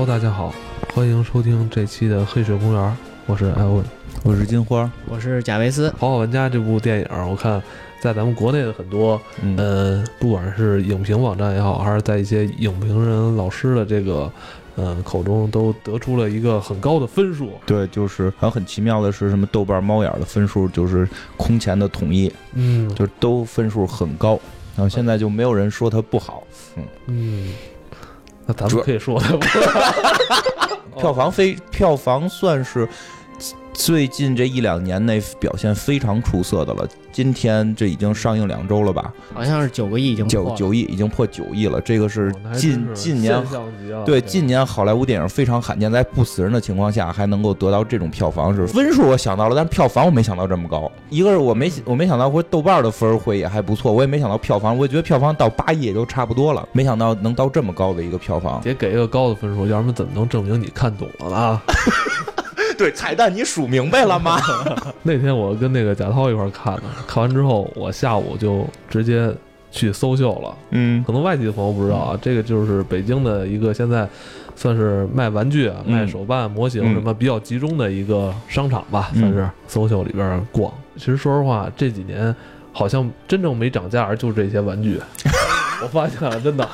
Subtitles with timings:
[0.00, 0.54] Hello，大家好，
[0.94, 2.82] 欢迎收听这期的《黑水公园》，
[3.26, 3.84] 我是艾文，
[4.24, 5.90] 我是金花，我是贾维斯。
[5.98, 7.62] 《好好玩家》这部电影，我看
[8.00, 14.32] 在咱们国内的很多，嗯，呃，不管是影评网站也好，还是在一些影评人老师的这个，
[14.76, 17.50] 呃，口中，都得出了一个很高的分数。
[17.66, 24.40] 对，就是还很奇妙的是，什么豆瓣猫眼的分数就是空前的统一，嗯，就都分数很高，
[24.74, 26.42] 然后现在就没有人说它不好，
[26.76, 26.84] 嗯。
[27.08, 27.52] 嗯。
[28.50, 29.38] 那咱们可以说的，
[30.98, 32.88] 票房非票房算是。
[33.72, 36.86] 最近这一两年内表现非常出色的了。
[37.12, 39.12] 今天这已经上映两周了吧？
[39.34, 41.80] 好像是九个亿已经九九亿已经破九亿了。
[41.80, 43.42] 这个是近近年
[44.04, 48.54] 对近年好莱坞电影非常罕见，在不死人的情况下还能够得到这种票房。
[48.54, 50.90] 是分数我想到了，但是票房我没想到这么高。
[51.08, 56.68] 一个是我没我没想到会豆瓣的分会也还不错，我也没想到票房，我觉得票房到八亿也就差不多了。
[56.72, 61.62] 没想到能到这么高的一个票房，得给一个高的分数，要不然怎么能证明你看懂了呢？
[62.84, 64.40] 对 彩蛋你数明白了吗？
[65.04, 69.32] 那天我跟那个贾涛一块看的，看完之后我下午就直接
[69.70, 70.56] 去搜秀了。
[70.70, 74.08] 嗯，可能外地的朋友不知道啊，这个就是北京的一个现在
[74.56, 80.72] 算是卖玩具、卖手办模型什么比较集中的一个商场吧，算是搜秀里边逛。
[80.96, 82.34] 其实说实话，这几年
[82.72, 85.00] 好像真正没涨价，就是这些玩具。
[85.82, 86.68] 我发现了，真的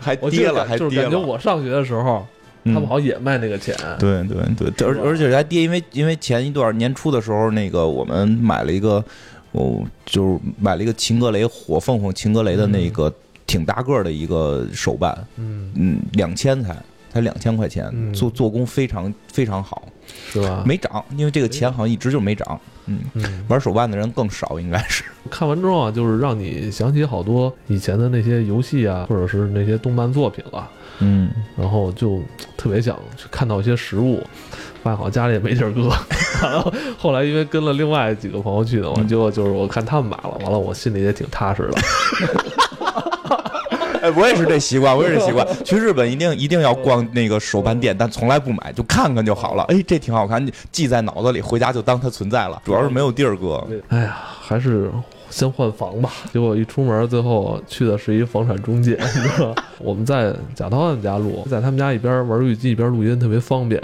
[0.00, 0.90] 还跌了，还跌了。
[0.90, 2.26] 就是感觉我上学的时候。
[2.72, 9.04] 他们好像也卖那个钱，对对对，而而且还跌，因为因为前一段年初的时候，那个我们买了一个，
[9.52, 13.12] 哦，就是买了一个秦格雷火凤凰秦格雷的那个
[13.46, 15.70] 挺大个的一个手办，嗯。
[15.74, 16.76] 嗯，两千才
[17.12, 19.88] 才两千块钱，做做工非常非常好，
[20.30, 20.62] 是吧？
[20.66, 22.98] 没涨，因为这个钱好像一直就没涨，嗯，
[23.48, 25.04] 玩手办的人更少，应该是。
[25.30, 30.68] 看完之后啊，就是让你想起好多以前的那些游戏啊，或者是那些动漫作品了。
[31.00, 32.20] 嗯，然后就
[32.56, 34.22] 特别想去看到一些实物，
[34.82, 35.90] 发现好像家里也没地儿搁。
[36.42, 41.78] 然后，后来因为跟了另外几个朋友去的嘛，结果就是我看他们买了，完了我心里也挺踏实的。
[44.00, 45.44] 哎，我也是这习惯，我也是习惯。
[45.64, 49.64] 去日本一定一定要逛那个手办店，但从来不买，就看看就好了。
[49.64, 52.62] 哎，这挺好看，记在脑子里，回家就当它存在了。
[52.64, 53.66] 主要是没有地儿搁。
[53.88, 54.88] 哎呀，还是。
[55.30, 58.98] 先换房吧，结果一出门，最后去的是一房产中介。
[59.78, 63.82] 我们在贾涛他们家录，在他们家一边玩儿游戏机一边录音，特别方便。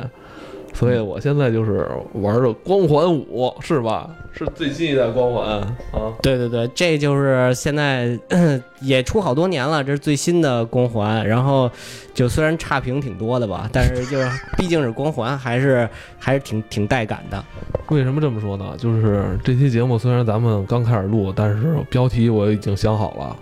[0.74, 4.10] 所以我现在就是玩的光环五，是吧？
[4.32, 5.46] 是最新一代光环
[5.92, 6.12] 啊！
[6.20, 8.18] 对对对，这就是现在
[8.82, 11.24] 也出好多年了，这是最新的光环。
[11.24, 11.70] 然后
[12.12, 17.42] 就虽然差评挺多的吧， 但是就是毕竟是光环，还是还是挺挺带感的。
[17.90, 18.74] 为什么这么说呢？
[18.76, 23.36] 就是这期节目虽然咱们刚开始录，但是标题我已经想好了：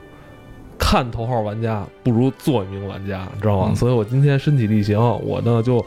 [0.78, 3.75] 看头号玩家不如做一名玩家，你知道吗？
[3.75, 5.82] 所以我今天身体力行，我呢就。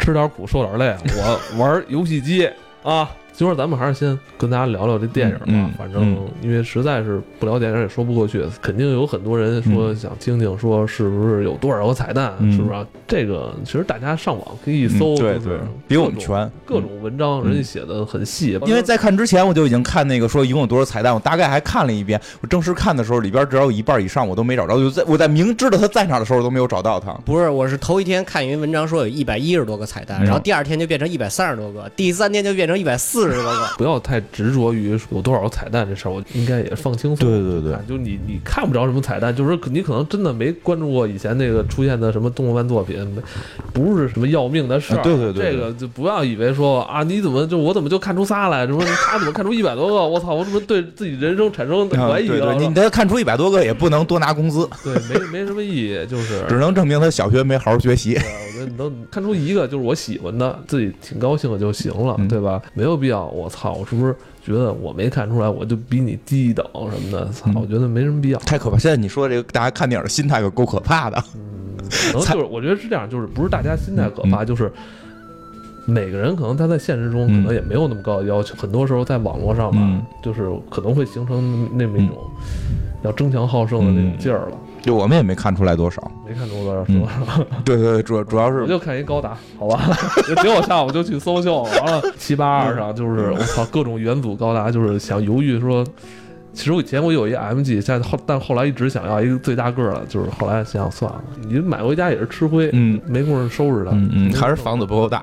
[0.00, 0.96] 吃点苦，受点累。
[1.16, 2.50] 我玩游戏机
[2.82, 3.08] 啊。
[3.32, 5.70] 今儿咱们还是先跟大家聊聊这电影吧。
[5.78, 12.86] 反正因为实在是不聊电影也说不过去，肯定有很多人说想听听，说是不是有多少个彩蛋，是不是？
[13.06, 15.58] 这个其实大家上网可以一搜，对对，
[15.88, 18.58] 比我们全，各种文章人家写的很细。
[18.66, 22.20] 因为在看之前我就已经看那个说一共有多少彩蛋，我大概还看了一遍。
[22.40, 27.12] 我正式看的时候，里边只要有一半以上我都没找着，就在我在明知道他在哪的时候都没有找到他。
[27.24, 33.40] 不是，我是头一天看一篇文章说有一百一十多个彩蛋，然后第二天就变成一百三十多个，第三天就变成一百四十。
[33.78, 37.28] 不要太执着于有多少个彩蛋这事儿，我应该也放轻松。
[37.28, 42.98] 对对对，就你你看不着什么彩蛋，就是你可能真的没关注过以前那个出现的什么动漫作品，
[43.72, 45.02] 不是什么要命的事儿。
[45.02, 48.66] 对对对，这个就不要以为说啊，你怎么就我怎么就看出仨来？
[48.66, 49.94] 什么他怎么看出一百多个？
[50.06, 52.54] 我操，我怎么对自己人生产生怀疑了？
[52.54, 58.14] 你他看出一百多个也不能多拿工资， 对，没没什么意义，就是只能证明他小学没好好学习。
[58.16, 62.60] 我觉得你能看出一个就是我喜欢的，自己挺高兴的就行了，对吧？
[62.74, 64.14] 没有必要，我操，我是不是？
[64.42, 67.50] 觉得我没看出来，我就比你低一等什么的，操！
[67.54, 68.78] 我觉得没什么必要，太可怕。
[68.78, 71.22] 现在你说这个，大家看电影的心态可够可怕的。
[71.34, 71.76] 嗯，
[72.12, 74.72] 可能就是我觉得是这样，就是不是大家心态可怕，就是
[75.84, 82.16] 每个人可能他在现实中可能也没有那么高的要求，很多时候在网络上吧，就是可能会形成那么一种
[83.02, 84.56] 要争强好胜的那种劲儿了。
[84.82, 87.40] 就我们也没看出来多少，没看出多少，是吧？
[87.64, 89.80] 对对，主主要是我就看一高达，好吧。
[90.42, 95.84] 结果下午就去搜秀，完了七八二上就是我操，各种元祖高达，就是想犹豫说，
[96.52, 105.22] 其实我以前我有一 MG，现在后但后来一直想要一个最大个儿的，就是后来想想算了，你买回家也是吃灰，嗯，没工夫收拾它，嗯嗯，还是房子不够大。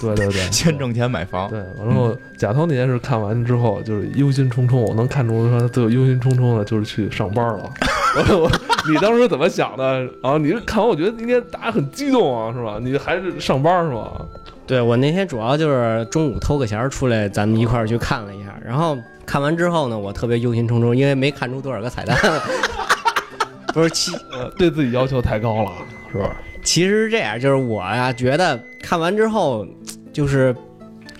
[0.00, 1.50] 对对对， 先挣钱买房。
[1.50, 7.68] 对，然后贾涛那件事看完之后，就是忧心忡忡，我能看出他最忧心忡忡的就是去上班了。
[8.30, 8.50] 我我
[8.88, 10.00] 你当时怎么想的？
[10.22, 12.78] 然后你看完，我觉得应该大家很激动啊，是吧？
[12.80, 14.12] 你还是上班是吧？
[14.68, 18.54] 对我那天主要就是中午偷个闲出来，咱们一块儿去看了一下。
[18.64, 18.96] 然后
[19.28, 22.16] 看完之后呢，我特别忧心忡忡，因为没看出多少个彩蛋。
[23.74, 24.10] 不是，其
[24.56, 25.70] 对自己要求太高了，
[26.10, 26.34] 是吧？
[26.64, 29.66] 其实是这样，就是我呀，觉得看完之后，
[30.14, 30.56] 就是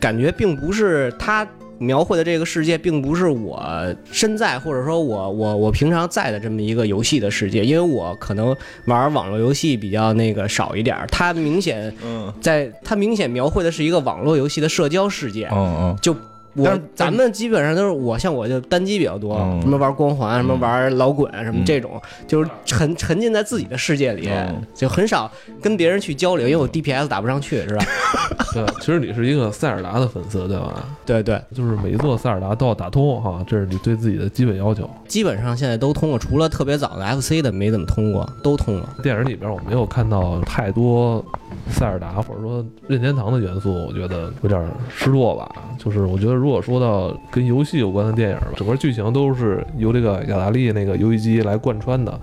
[0.01, 1.47] 感觉并不是他
[1.77, 3.63] 描绘的这个世界，并不是我
[4.11, 8.57] 身在或者说我我我平常在的这么一个游戏的世界，因为我可能
[8.87, 11.95] 玩网络游戏比较那个少一点，他明显
[12.41, 16.17] 在他明显描绘的是一个网络游戏的社交世界，嗯嗯，就。
[16.59, 24.29] 我咱们基本上都是我像我就单机比较多，什么玩光环，什么玩老滚，什么这种，就是沉沉浸在自己的世界里，
[24.75, 25.31] 就很少
[25.63, 27.85] 跟别人去交流，因为我 DPS 打不上去，是吧？
[28.53, 30.85] 对，其实你是一个塞尔达的粉丝，对吧？
[31.05, 34.89] 对对，就是每一座塞尔达都要打通哈，这是你对自己的基本要求。
[35.07, 38.89] 基本上现在都通过，除了特别早的 FC 的没怎么通过，都通了。
[39.03, 41.25] 电影里边我没有看到太多
[41.71, 44.61] 塞尔达或者说任天堂的元素，我觉得有点
[44.93, 45.49] 失落吧。
[45.79, 52.19] 就是我觉得如如果说到跟游戏有关的电影吧整个剧情都是由这个雅达利那个游戏机来贯穿的，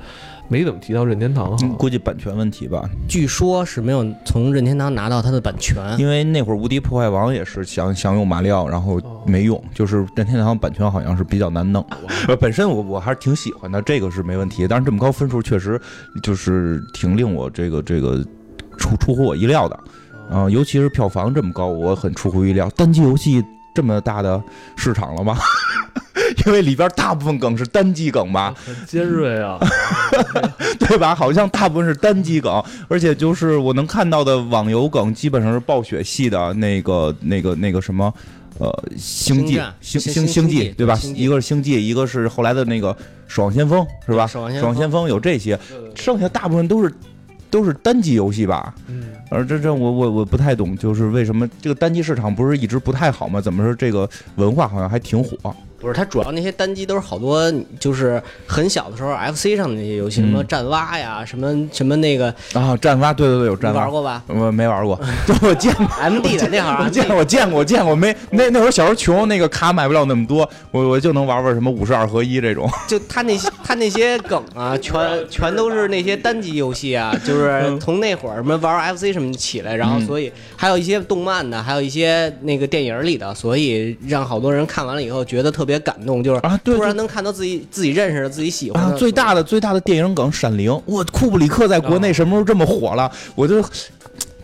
[0.48, 1.56] 没怎么提到任天堂。
[1.77, 2.89] 估计版权问题吧。
[3.07, 11.86] 据说是没有从任天堂拿到它的版权，因为那会儿《无敌破坏王》也是想想用马里奥，然后没用，就是任天堂版权好像是比较难弄。
[12.39, 14.68] 本身我我还是挺喜欢的，这个是没问题。
[14.68, 15.80] 但是这么高分数确实
[16.24, 18.25] 就是挺令我这个这个
[18.77, 19.80] 出出乎我意料的，
[20.30, 22.69] 啊，尤其是票房这么高，我很出乎意料。
[22.75, 23.44] 单机游戏。
[23.74, 24.42] 这么大的
[24.77, 25.38] 市场了吗？
[26.48, 29.60] 因为里边大部分梗是单机梗吧，很尖锐啊，
[30.80, 31.13] 对吧？
[31.13, 38.13] 好像大部分是单机梗，而且就是我能看到的网游梗基本上是暴雪系的那个、那个、那个什么，
[38.60, 40.98] 呃，星际、星星星际，对吧？
[41.13, 42.95] 一个是星际，一个是后来的那个
[43.27, 44.25] 守望先锋，是吧？
[44.25, 45.60] 守望先锋有这些，
[45.95, 46.89] 剩下大部分都是
[47.56, 48.75] 都是单机游戏吧？
[48.88, 49.06] 嗯。
[49.31, 53.40] 而这这我我我不太懂，就是为什么这个单机市场不是一直不太好吗？
[53.40, 55.56] 怎么说这个文化好像还挺火？
[55.86, 64.24] 不是，它主要那些单机都是好多，就是很小的时候 FC 上的那些游戏，什么战蛙呀，什么什么那个啊，战蛙，对对对，有战蛙，玩过吧？
[64.28, 65.00] 我没玩过，
[65.44, 68.16] 我见过 MD 的那会儿，我见我见过见过没？
[68.32, 72.68] 那那会儿小时候穷，那个卡买不了那么多，我我就能玩玩什么五十二合一这种。
[72.88, 88.98] 就他那些他那些梗啊，全全都是那些单机游戏啊，就 是从那会儿什么玩 FC 什么起来，然后所以还有一些动漫的，还有一些那个电影里的，所以让好多人看完了以后觉得特别感动，就是啊，突然能看到自己自己认识的、自己喜欢的。
[88.98, 93.12] 最大的最大的电影梗《闪灵》，我库布里克在国内什么时候这么火了？
[93.36, 93.62] 我就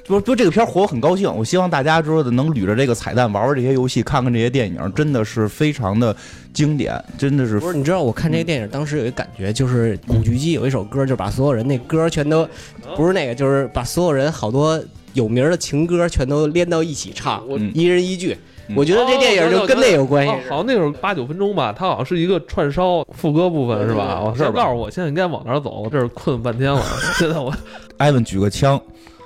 [0.07, 1.33] 不不，这个片火我很高兴。
[1.33, 6.13] 我希望大家说的能捋着这个彩蛋玩玩这些游戏，看看这些电影，真的是非常的
[6.53, 7.59] 经典，真的是。
[7.59, 12.47] 不是，你知道我看这个电影当时有一感觉，就是古巨基有一首歌，就把所有人那歌全都
[12.95, 14.81] 不是那个，就是把所有人好多
[15.13, 17.43] 有名的情歌全都连到一起唱，
[17.73, 18.37] 一人一句。
[18.75, 24.21] 我觉得这电影就跟那有关系，好像那时候八九分钟吧，它好像是一个串烧副歌部分是吧？
[24.23, 26.81] 我先告诉我现在应该往哪走，我这儿困半天了。
[27.19, 27.53] 现在我
[27.97, 28.79] 艾文举个枪，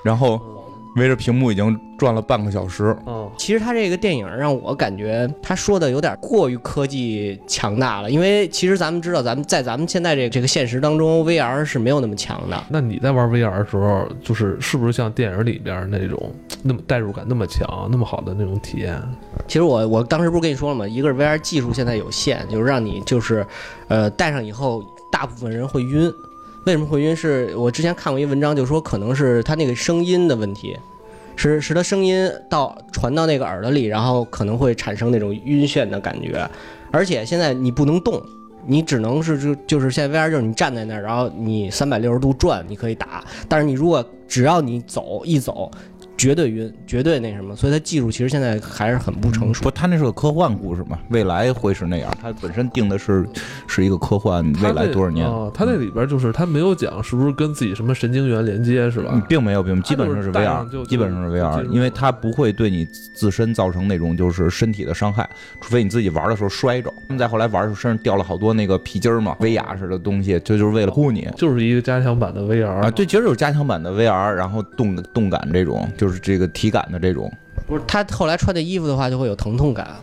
[0.04, 0.40] 然后。
[0.96, 2.96] 围着屏幕已经转了半个小时。
[3.06, 12.64] 嗯，其实他这个电影让我感觉他说的有点过于科技强大了，因为其实咱们知道，咱们在咱们现在这这个现实当中，VR 是没有那么强的。
[12.70, 16.32] 那你在玩 VR 的时候，就是是不是像电影里边那种
[16.64, 19.02] 那么代入感那么强，那么好的那种体验？
[19.48, 20.88] 其实我我当时不是跟你说了吗？
[20.88, 23.46] 一个是 VR 技术现在有限，就是让你就是，
[23.90, 26.12] 呃，戴上以后，大部分人会晕。
[26.66, 27.16] 为什么会晕？
[27.16, 30.76] 是我之前看过一文章，就说可能是他那个声音的问题，
[31.36, 36.50] 使使他声音到传到那个耳朵里，然后可能会产生那种晕眩的感觉。
[36.92, 38.20] 而且现在你不能动，
[38.66, 43.24] 你只能是就就是现在 VR 就是你站在那儿，然后你三百六十度转，你可以打。
[43.48, 45.70] 但是你如果只要你走一走。
[46.26, 49.62] 绝对晕，绝对那什么，所以他技术其实现在还是很不成熟。
[49.62, 52.12] 不，他那是个科幻故事嘛，未来会是那样。
[52.20, 53.24] 他本身定的是
[53.68, 55.30] 是一个科幻，未来多少年？
[55.54, 59.22] 他那里边就是他没有讲是不是跟自己什么神经元连接是吧？
[59.30, 65.30] 并没有，并基本上是 VR，基本上是 VR，因为它不会对你自身造成那种就是身体的伤害，
[65.62, 66.92] 除非你自己玩的时候摔着。
[67.08, 71.30] 他们在后来玩的时候身上掉了好多那个皮筋儿嘛，威亚似的东西，这就是为了护你。
[71.38, 76.15] 就是一个加强版的 VR 啊，对，其实就是加强版的 VR，然后动动感这种就。
[76.16, 77.30] 就是这个体感的这种，
[77.68, 79.96] 不是他后来穿的衣服的话就会有疼痛感，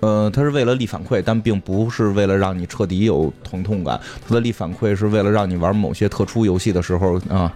[0.00, 3.98] 呃，他是为了力反馈，但并不是为了让你彻底有疼痛感。
[4.26, 7.52] 他的力反馈是为了让你玩某些特殊游戏的时候啊，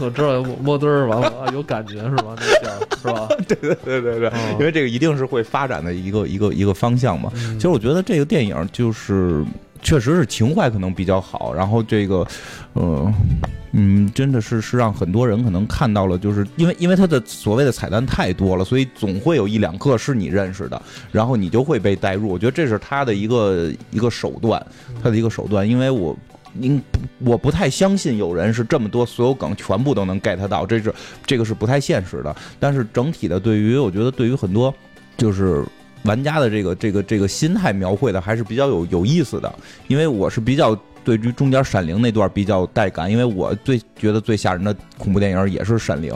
[0.00, 2.34] 我知道摸墩儿完了有感觉是吧？
[2.36, 3.28] 那叫是吧？
[3.46, 7.30] 对对对对对，因为这个一定是会发展的一个一个一个方向嘛。
[7.34, 9.44] 其实我觉得这个电影就是。
[9.84, 12.24] 确实是情怀可能比较好，然后这个，
[12.74, 13.12] 呃，
[13.72, 22.28] 嗯，真的是是让很多人可能看到了，就是因为因为他的所谓的彩蛋太多了，所以总会有一两个是你认识的，然后你就会被带入。
[22.28, 24.64] 我觉得这是他的一个一个手段，
[25.02, 26.16] 他的一个手段，因为我。
[26.54, 26.78] 您
[27.20, 32.36] 我不太相信有人是这么多所有梗全部都能 get 到，这是这个是不太现实的。
[32.60, 34.74] 但是整体的，对于我觉得对于很多
[35.16, 35.64] 就是
[36.02, 39.50] 玩家的这个这个这个心态描绘的还是比较有有意思的。
[39.88, 46.12] 因为我是比较对于中间闪灵那段比较带感，因为我最觉得最吓人的恐怖电影也是闪灵，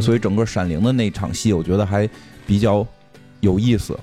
[0.00, 2.08] 所以整个闪灵的那场戏我觉得还
[2.46, 2.86] 比较
[3.40, 3.98] 有意思。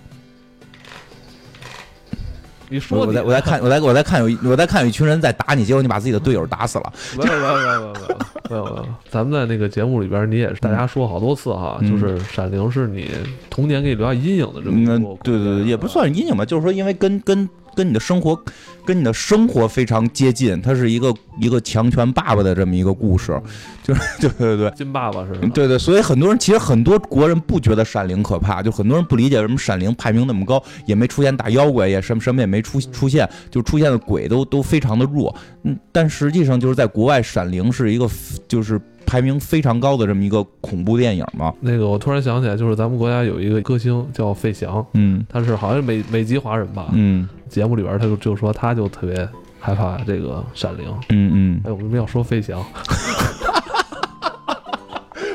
[2.69, 6.93] 你说，我在我在看，我在我在看有我在看有一群人在打你，结果你把自己的队友打死了。
[7.17, 13.09] 没有没有没有没有没有没有，咱们在那个节目里边，你也是大家说好多次哈，就是《闪灵》是你
[13.49, 15.17] 童年给你留下阴影的这么。
[15.23, 17.47] 对对对，也不算是阴影吧，就是说因为跟跟。
[17.77, 18.37] 跟你的生活，
[18.83, 20.59] 跟你的生活非常接近。
[20.63, 23.39] 它是一个一个强权爸爸的这么一个故事，
[23.85, 25.77] 就是对对对，金爸爸是对对。
[25.77, 35.33] 所以很多人其实很多国人不觉得闪灵可怕，就很多人不理解为什么闪灵排名那么高，也没出现大妖怪，也什么什么也没出出现，就出现的鬼都都非常的弱。
[35.61, 38.09] 嗯，但实际上就是在国外，闪灵是一个
[38.47, 38.81] 就是。
[39.07, 41.53] 排名非常高的这么一个恐怖电影嘛？
[41.61, 46.89] 那个我突然想起来，就是咱们国家有一个歌星叫费翔，嗯，他是好像是美美籍华人吧？
[46.91, 49.27] 嗯，节目里边他就就说他就特别
[49.59, 51.61] 害怕这个闪灵，嗯嗯。
[51.63, 52.61] 哎，我为什么要说费翔？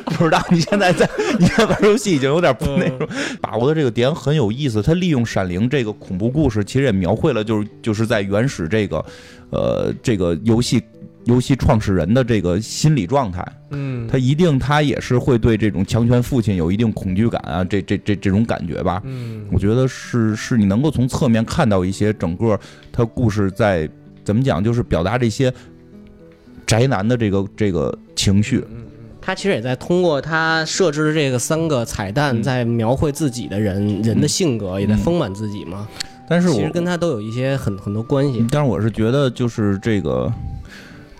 [0.04, 1.08] 不知道你现在在
[1.40, 3.08] 你在玩游戏已经有点不那种，
[3.40, 4.80] 把握的这个点很有意思。
[4.80, 9.04] 他利用闪灵这个恐怖故事，其实也描绘了就是就是在原始这个
[9.50, 10.80] 呃这个游戏。
[11.24, 22.58] 游戏创始人的这个心理状态，嗯，他一定他也是会对这种强权父亲有一定恐惧感啊，这这这这种感觉吧，嗯，我觉得是是你能够从侧面看到一些整个
[22.90, 23.88] 他故事在
[24.24, 25.52] 怎么讲，就是表达这些
[26.66, 28.82] 宅男的这个这个情绪，嗯
[29.20, 35.86] 他其实也在通过他设置的这个三个彩蛋，在描绘自己的人人的性格，也在丰满自己嘛，
[36.28, 40.28] 但是其实跟他都有一些很很多关系，但是我是觉得就是这个。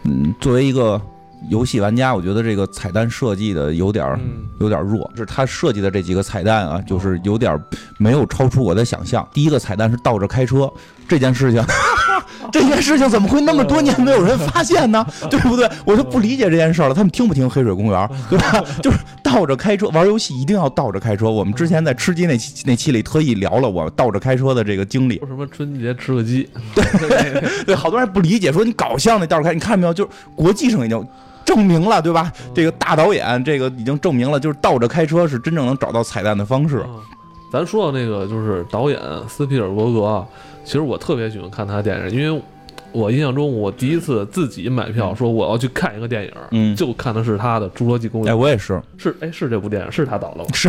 [0.05, 1.01] 嗯，作为一个
[1.49, 4.19] 游戏玩家，我觉得这个彩蛋设计的有点儿
[4.61, 7.61] 有点弱，就是他设计的这几个彩蛋啊，就是有点
[7.99, 9.27] 没有超出我的想象。
[9.33, 10.71] 第一个彩蛋是倒着开车
[11.09, 11.63] 这件事情。
[12.53, 15.05] 这件事情怎么会那么多年没有人发现呢？
[15.31, 15.69] 对不对？
[15.85, 16.95] 我就不理解这件事了。
[16.95, 18.65] 他们听不听《黑水公园》， 对吧？
[18.83, 21.31] 就是倒着开车玩游戏，一定要倒着开车。
[21.31, 25.19] 我们之前在吃鸡那期那期里特意聊了我倒着开车的这个经历。
[25.19, 26.49] 说什么春节吃个鸡？
[26.75, 29.95] 对对，好多人不理解，说你搞笑那倒着开，你看到没有？
[29.95, 31.07] 就是国际上已经
[31.45, 32.33] 证明了，对吧？
[32.55, 36.85] 这个大导演这个已经证明了，就是倒着开车是真正能找到彩蛋的方式。
[37.53, 38.99] 咱说到那个，就是导演
[39.29, 40.27] 斯皮尔伯格。
[40.65, 42.43] 其实我特别喜欢看他的电影，因为
[42.93, 48.33] 我印象中我第一次自己买票说我要去看一个电影，嗯，就看的是他的《侏罗纪公园》。
[48.37, 50.47] 哎，我也是，是哎是这部电影是他导的吗？
[50.53, 50.69] 是，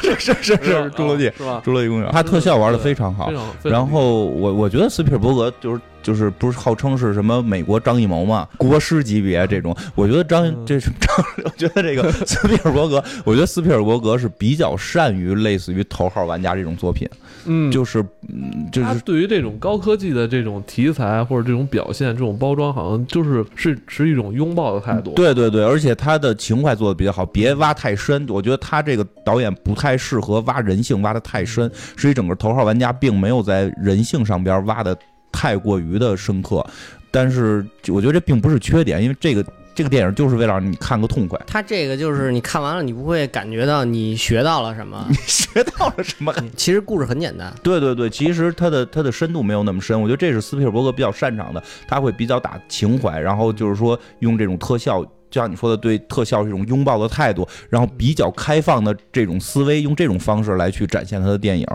[0.00, 1.62] 是是是是《侏罗纪》是吧？
[1.68, 3.30] 《侏罗纪公园》他特效玩的非常好，
[3.62, 9.76] 然后我我觉得斯皮尔伯格就是就是不是号称是什么美国张艺谋嘛，国师级别这种。
[9.96, 17.08] 我觉得张这是 张，我觉得这个 斯皮尔伯格，我觉得斯皮尔伯格是比较善于类似于头号玩家这种作品。
[17.48, 25.10] 嗯，就是，嗯，就是对于这种高科技的这种题材或者这种表现、这种包装，好像就是是是一种拥抱的态度。
[25.10, 28.24] 对对对，而且他的情怀做的比较好，别挖太深。
[28.28, 31.68] 我觉得他这个导演不太适合挖人性，挖的太深。
[31.96, 34.96] 所以整个头号玩家并没有在人性上边挖的
[35.36, 36.64] 太过于的深刻，
[37.10, 39.44] 但是我觉得这并不是缺点，因为这个。
[39.76, 41.38] 这个电影就是为了让你看个痛快。
[41.46, 45.04] 他这个就是你看完了，你不会感觉到你学到了什么？
[45.10, 46.32] 你学到了什么？
[46.56, 47.52] 其实故事很简单。
[47.62, 50.00] 对对对，其实它的它的深度没有那么深。
[50.00, 55.04] 我觉得这是斯皮尔伯格比较擅长的，他会比较打情怀，然后就是说用这种特效。
[55.36, 61.66] 就像你说的，对特效这种拥抱的态度，然后比较开放的这种思维，用这种方式来去展现他的电影。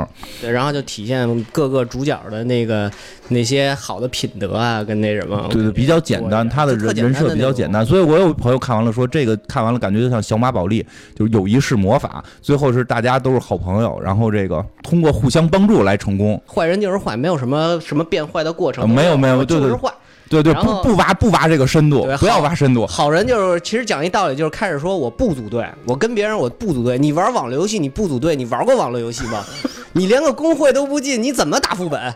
[0.42, 2.92] 对，然后就体现各个主角的那个
[3.28, 5.48] 那些好的品德啊，跟那什么。
[5.52, 7.86] 对对，比较简单，他的人人设比较简单。
[7.86, 16.42] 所以我有朋友看完了说，这个看完了感觉就像小马宝莉，就是友谊是魔法，最后是大家都是好朋友，然后这个通过互相帮助来成功。
[16.48, 18.90] 坏人就是坏，没有什么什么变坏的过程。
[18.90, 19.94] 没有没有，就是坏。
[20.32, 22.88] 对对，不不挖不挖这个深度，不要挖深度。
[22.88, 26.98] 好人就是其实讲一道理，就是开始说我不组队，我跟别人我不组队。
[26.98, 29.44] 你玩网络游戏你不组队，你玩过网络游戏吗？
[29.92, 32.16] 你连个工会都不进，你怎么打副本？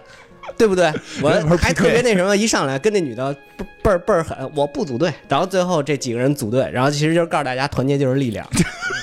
[0.58, 0.94] 对不对？
[1.22, 1.30] 我
[1.60, 3.36] 还特别那什么，一上来跟那女的
[3.84, 5.14] 倍儿倍儿狠，我不组队。
[5.28, 8.48] 然后最后这几个人组队，然后其实就是告诉大家团结就是力量。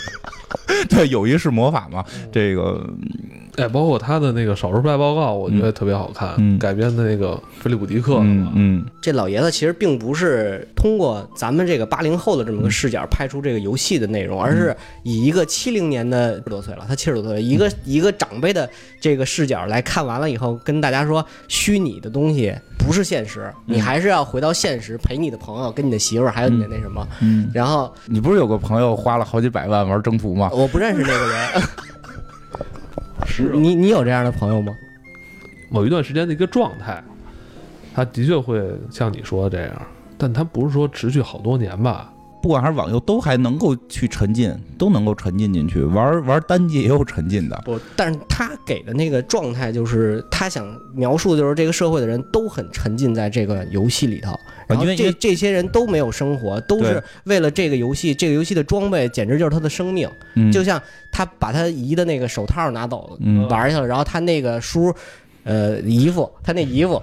[0.88, 2.02] 对，友谊是魔法嘛，
[2.32, 2.82] 这个。
[3.56, 18.68] 哎，包括他的那个《少数派报告》，我觉得特别好看，改编的那个菲利普迪克嗯嗯，这老爷子其实并不是通过咱们这个八零后的这么个视角拍出这个游戏的内容，而是以一个七零年的多岁了，他七十多岁，一个一个长辈的
[18.98, 27.06] 这个视角来看完了以后，跟大家说，虚拟的东西不是现实，你还是要回到现实，陪你的朋友、跟你的媳妇儿，还有你的那什么。
[27.20, 30.48] 嗯，然后你不是有个朋友花了好几百万玩征途吗？
[30.54, 31.62] 我不认识那个人。
[33.26, 34.76] 是你，你有这样的朋友吗？
[35.70, 37.02] 某一段时间的一个状态，
[37.94, 39.82] 他的确会像你说的这样，
[40.18, 42.11] 但他不是说持续好多年吧。
[42.42, 45.82] 不管还是网游，都还能够去沉浸，都能够沉浸进去。
[45.82, 47.62] 玩玩单机也有沉浸的。
[47.64, 54.36] 不，但是他给的那个状态，就是他想描述，就是这个社会的人都很沉浸在这个游戏里头。
[54.80, 58.14] 因为这这些人都没有生活，都是为了这个游戏。
[58.14, 60.10] 这个游戏的装备简直就是他的生命。
[60.52, 63.18] 就像他把他姨的那个手套拿走
[63.48, 64.92] 玩去了，然后他那个叔，
[65.44, 67.00] 呃，姨父，他那姨父。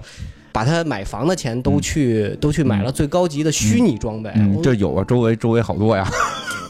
[0.59, 4.29] 把他买房的钱都去都去买了最高级的虚拟装备，
[4.61, 6.05] 这有啊，周围周围好多呀。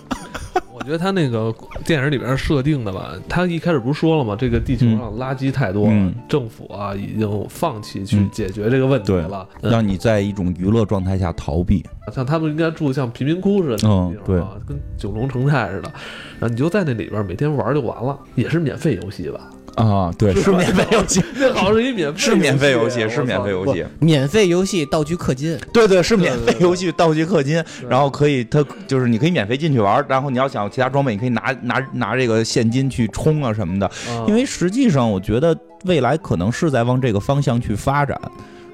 [0.72, 1.52] 我觉得他那个
[1.84, 4.36] 电影里边设定的吧，他一开始不是说了吗？
[4.40, 11.84] 这个地球上垃圾太多了，政府啊已经放弃去解决这个问题了，让你在一种娱乐状态下逃避。
[12.14, 15.92] 像他们应该住像贫民窟似的嗯，对，跟九龙城寨似的，
[16.40, 19.50] 然后你就在那里边每天玩就完了，也是免费游戏吧。
[19.76, 33.90] 啊，对，是免费游戏， 那好像是一免是免费游戏，是免费游戏，免费游戏道具氪金，对对，是免费游戏道具氪金，然后可以，它就是你可以免费进去玩，然后你要想要其他装备，你可以拿拿拿这个现金去充啊什么的，
[34.28, 38.20] 因为实际上我觉得未来可能是在往这个方向去发展。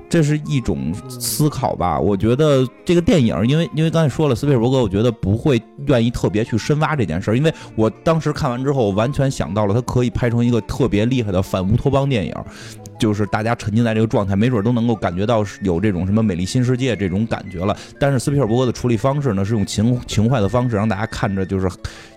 [0.07, 12.33] 这是一种思考吧，我觉得这个电影，因为因为刚才说了，斯皮尔伯格，我觉得不会愿意特别去深挖这件事儿，因为我当时看完之后，完全想到了他可以拍成一个特别厉害的反乌托邦电影。
[12.97, 17.75] 就是大家沉浸在这个状态，没准都能够感觉到有这种什么美丽新世界这种感觉了。
[17.99, 21.69] 但是斯皮尔伯格的处理方式呢，是用情情怀的方式让大家看着就是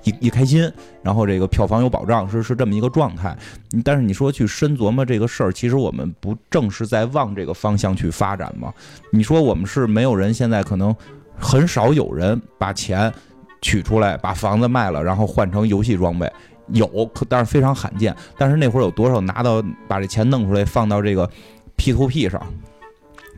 [0.05, 0.71] 一一开心，
[1.03, 3.37] 然后这个票房有保障，是是这么一个状态。
[3.85, 8.73] 但是你说去深琢磨这个事儿，其实我们不正是在往这个方向去发展吗？
[9.11, 10.95] 你说我们是没有人现在可能
[11.39, 13.13] 很少有人把钱
[13.61, 16.31] 取出来，把房子卖了，然后换成游戏装备。
[16.73, 18.15] 有，但是非常罕见。
[18.37, 21.29] 但是那会儿有多少拿到把这钱弄出来放到这个
[21.77, 22.41] P to P 上，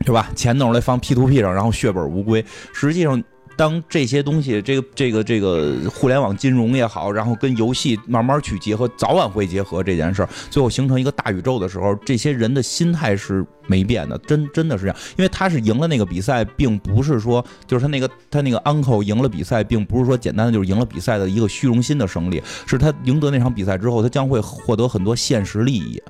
[0.05, 0.29] 是吧？
[0.35, 2.43] 钱弄出来放 P to P 上，然后血本无归。
[2.73, 3.21] 实际上。
[3.57, 14.97] 当这些东西，这个这个这个互联网金融也好，然后跟游戏慢慢去结合，早晚会结合这件事儿，最后形成一个大宇宙的时候，这些人的心态是没变的，真真的是这样。
[15.15, 26.01] 因为他是赢了那个比赛，并不是说就是他那个他那个 uncle 赢了比赛，并不是说简单的就是赢了比赛的一个虚荣心的胜利，是他赢得那场比赛之后，他将会获得很多现实利益，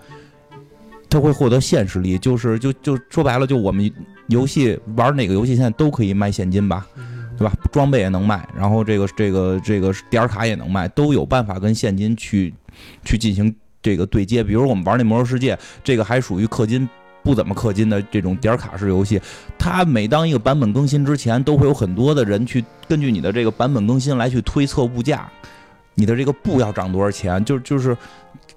[1.10, 3.92] 他会获得现实利益，就是就就说白了，就我们
[4.28, 6.88] 游戏玩哪个游戏现在都可以卖现金吧。
[7.42, 7.54] 对吧？
[7.72, 12.54] 装备也能卖，然后这个这个这个点卡也能卖，都有办法跟现金去
[13.04, 14.44] 去进行这个对接。
[14.44, 16.88] 比如我们玩那魔兽世界，这个还属于氪金
[17.24, 19.20] 不怎么氪金的这种点卡式游戏。
[19.58, 25.28] 它每当一个版本更新之前，都会有很多的人去根据你的这个版本更新来去推测物价，
[26.02, 27.96] 你的这个布要涨多少钱，就就是。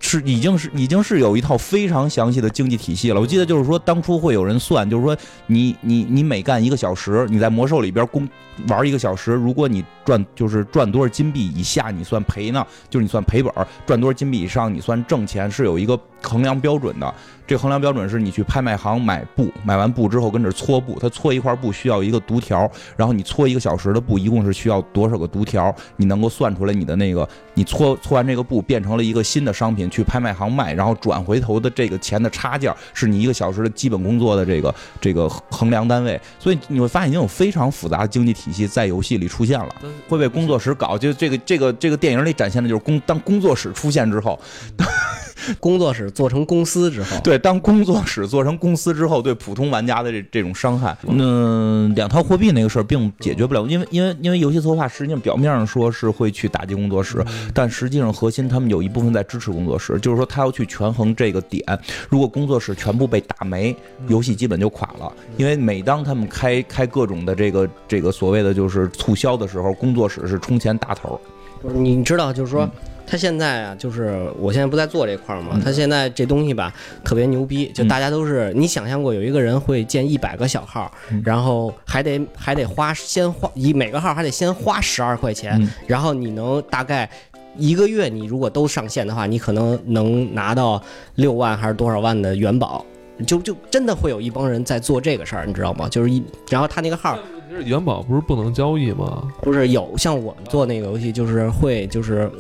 [0.01, 3.19] 是已经是已经是有一套非常详细的经济体系了。
[3.19, 8.29] 我记得就是说，当初会有人算，就是说你你你每干一个小时，你在魔兽里边工
[8.69, 12.67] 玩一个小时，如果你赚就是赚多少金币以下，你算赔呢？
[12.91, 13.51] 就是你算赔本；
[13.87, 17.15] 赚多少金币以上，你算挣钱，是有一个衡量标准的。
[17.47, 25.75] 这衡量标准是你去拍卖行买布，买完布之后跟这搓布，他搓一块布需要一个读条，然后你搓一个小时的布，一共是需要多少个读条？
[25.97, 36.19] 你能够算出来你的那个，你搓搓完这个布变成了一个新的商品，去拍卖行卖，然后转回头的这个钱的差价，是你一个小时的基本工作的这个这个衡量单位。
[36.39, 39.75] 所以你会发现，已经有非常复杂的经济体系在游戏里出现了，
[40.09, 40.97] 会被工作室搞。
[40.97, 44.41] 就这个这个这个电影里展现的就是工当工作室出现之后。
[45.61, 61.63] 工作室做成公司之后，对，当工作室做成公司之后，对普通玩家的这这种伤害，嗯，两套货币那个事儿并解决不了，因为因为因为游戏策划实际上表面上说是会去打击工作室，但实际上核心他们有一部分在支持工作室，就是说他要去权衡这个点，
[62.09, 63.75] 如果工作室全部被打没，
[64.09, 71.21] 游戏基本就垮了，因为每当他们开开各种的这个这个所谓的就是促销的时候，工作室是充钱大头，
[71.63, 72.69] 你知道就是说。
[73.07, 75.61] 他现在啊，就是我现在不在做这块儿嘛。
[75.63, 76.73] 他现在这东西吧，
[77.05, 80.91] 特别牛逼，就大家都是你想象过有一个人会建一百个小号，
[81.23, 87.09] 然后还得还得花先花一每个号还得先花十二块钱，然后你能大概
[87.57, 90.83] 一个月你如果都上线的话，你可能能拿到
[91.17, 92.85] 六万还是多少万的元宝，
[93.27, 95.87] 就就真的会有一帮人在做这个事儿，你知道吗？
[95.89, 97.19] 就是一，然后他那个号，
[97.65, 99.31] 元宝不是不能交易吗？
[99.43, 102.31] 不是有像我们做那个游戏，就是会就是。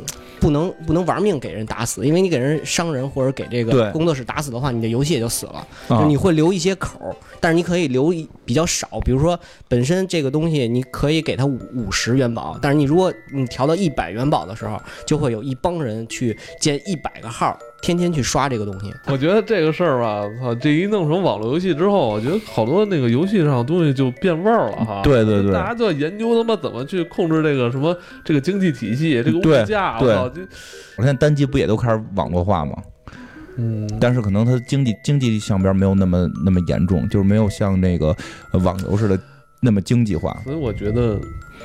[0.44, 5.66] 不能不能玩命给人打死，因为你给人伤人或者给这个工作室打死的话，你的游戏也就死了。
[5.88, 8.12] 就你会留一些口，但是你可以留
[8.44, 8.86] 比较少。
[9.06, 17.58] 比如说，本身这个东西你可以给他五五十元宝，但是你如果你调到一百元宝的时候，就会有一帮人去建一百个号。
[17.84, 25.02] 天天去刷这个东西，我觉得这个事儿吧，操，这一弄成网络游戏之后，我觉得好多那个游戏上的东西就变味儿了哈。
[25.04, 27.94] 对对对，大家就要研究他妈怎么去控制这个什么
[28.24, 29.98] 这个经济体系，这个物价。
[30.00, 30.22] 我操，
[30.96, 32.72] 我现在单机不也都开始网络化吗？
[33.58, 38.16] 嗯，但是可能它经济经济上边没有那么那么严重，就是没有像那个
[38.52, 39.20] 网游似的
[39.60, 40.34] 那么经济化。
[40.44, 41.20] 所以我觉得。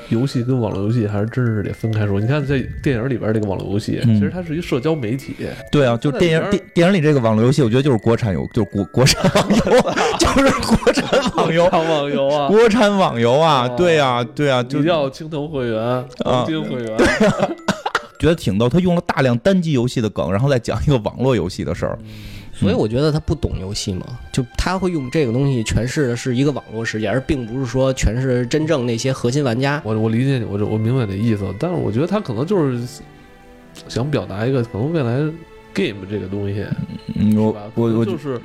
[0.08, 2.18] 游戏跟网络游戏还是真是得分开说。
[2.20, 5.34] 你看，在电影里边这个网络游戏，其实它是一社交媒体。
[5.70, 9.62] 对啊，就电影电电影里这个网络游戏，我觉得就是国产游，就是国 国产网游，
[10.18, 11.64] 就是国产网游。
[11.66, 16.96] 网游啊，国产网游啊，对啊，对啊，就要青铜会员、黄金会员。
[18.18, 21.98] 觉得挺逗，他用了大量单机游戏的梗，然后再讲一个网络游戏的事儿。
[22.60, 29.80] 所以我觉得他不懂游戏嘛，就他会用这个东西诠释的是一个网络世界，而并不是说诠释真正那些核心玩家。
[29.84, 33.02] 我我理解你，我我明白你的意思，但是我觉得他可能就是
[33.88, 35.18] 想表达一个可能未来
[35.72, 36.64] game 这个东西，
[37.36, 38.40] 我我我就是。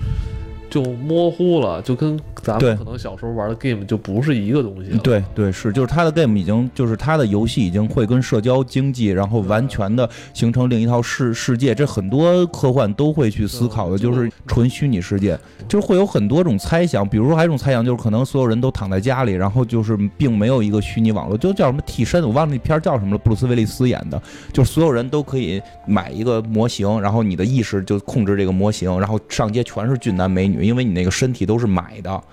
[0.76, 4.92] 就模糊了，就跟咱们可能小时候玩的 game 就不是一个东西。
[4.98, 11.74] 对对是，就是他的 game 已经就是他的游戏已经会跟社交经济，然后完全的形成另一套世世界。
[11.74, 17.08] 这很多科幻都会去思考的，就是纯虚拟世界，就是会有很多种猜想。
[17.08, 30.65] 比如说还有一种猜想，就是可能所有人都躺在家里，然后就是并没有一个虚拟网络，就叫什么替身，我忘了那片叫什么了，布鲁斯威利斯演的，就是所有人都可以买一个模型，然后你的意识就控制这个模型，然后上街全是俊男美女。
[30.66, 32.24] 因为你那个身体都是买的，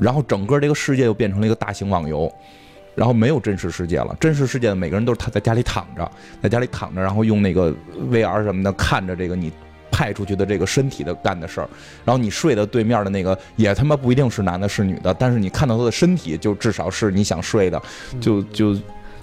[0.00, 2.32] 然后整个这个世界又变成了一个大型网游，
[2.94, 4.16] 然后没有真实世界了。
[4.20, 6.10] 真实世界的每个人都是他在家里躺着，
[6.42, 7.74] 在家里躺着，然后用那个
[8.10, 9.52] VR 什么的看着这个你
[9.90, 11.68] 派出去的这个身体的干的事儿。
[12.04, 17.82] 然后你睡的对面的那个也他妈不一定是男的，是女的，但是你看到他的身体，就至少是你想睡的，
[18.20, 18.76] 就就。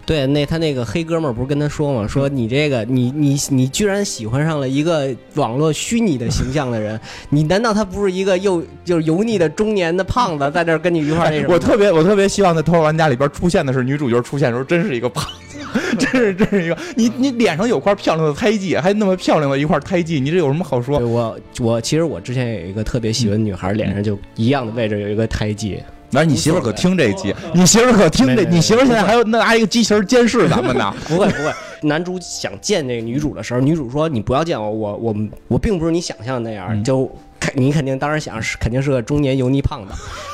[0.08, 2.08] 对，那他那个黑哥们儿不是跟他说吗？
[2.08, 6.98] 说你这个，你你你居然喜欢上了一个网络虚拟的形象的人，
[7.30, 11.54] 你难道他不是一个又就是油腻的中年的胖子，在这跟你一块儿那什么？
[11.54, 15.60] 我特别我特别希望在《头号玩家》里边出现的是女主角出现的时候，真是一个胖子，
[16.00, 21.00] 真是真是一个你你脸上有块漂亮的胎记，还那么漂亮的一块胎记，你这有什么好说？
[21.00, 25.84] 我我其实我之前有一个特别喜欢女孩，脸上就一样的位置有一个胎记。
[26.10, 27.36] 那你媳妇可听这一集？
[27.54, 28.44] 你媳妇可听这？
[28.46, 30.94] 你媳妇现在还有拿一个机器人监视咱们呢？
[31.08, 31.52] 不会不会。
[31.84, 35.16] 男主想见那个女主的时候，女主说：“你不要见我，我我
[35.48, 37.10] 我并不是你想象的那样。”就
[37.54, 39.94] 你肯定当时想是肯定是个中年油腻胖子，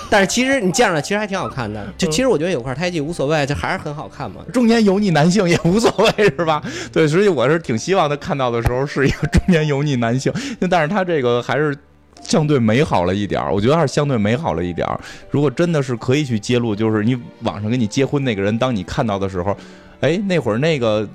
[0.09, 1.86] 但是其实你见着其实还挺好看的。
[1.97, 4.38] 就其实我觉得有块胎记无所谓，就还是很好看嘛。
[4.53, 6.62] 中年油腻男性也无所谓是吧？
[6.93, 10.31] 对，所以我是挺希望他看到的时候是一个中年油腻男性，
[10.69, 11.75] 但是他这个还是。
[12.23, 14.99] 相对美好了一点儿，我觉得还是相对美好了一点儿。
[15.29, 19.55] 如果真的是可以去揭露，就是你网上跟你结婚那个人，当你看到的时候，
[20.01, 21.07] 哎，那会儿那个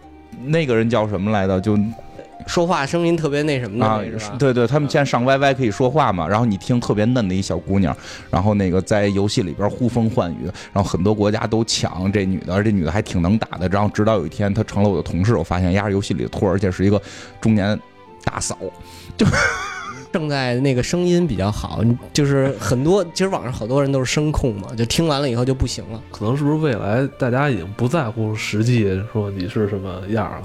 [0.44, 1.60] 那个人叫什么来着？
[1.60, 1.78] 就
[2.46, 7.94] 说话声音特别那什么的，对对，他们现在上 YY 可以说话嘛，然后你听特别嫩的一小姑娘，
[8.30, 13.68] 然后那个在游戏里边呼风唤雨，然后很多国家都抢这女的，而这女的还挺能打的。
[13.68, 17.00] 然后直到有一天她成了我的同事，我发现压着游戏里的托，而且是一个
[17.40, 17.78] 中年
[18.24, 18.56] 大嫂，
[19.16, 19.26] 就。
[20.12, 21.80] 正在那个声音比较好，
[22.12, 26.02] 就是很多，其实网上好多人都是声控嘛，就听完了以后就不行了。
[26.10, 30.42] 可能是不是未来大家已经不在乎实际说你是什么样了？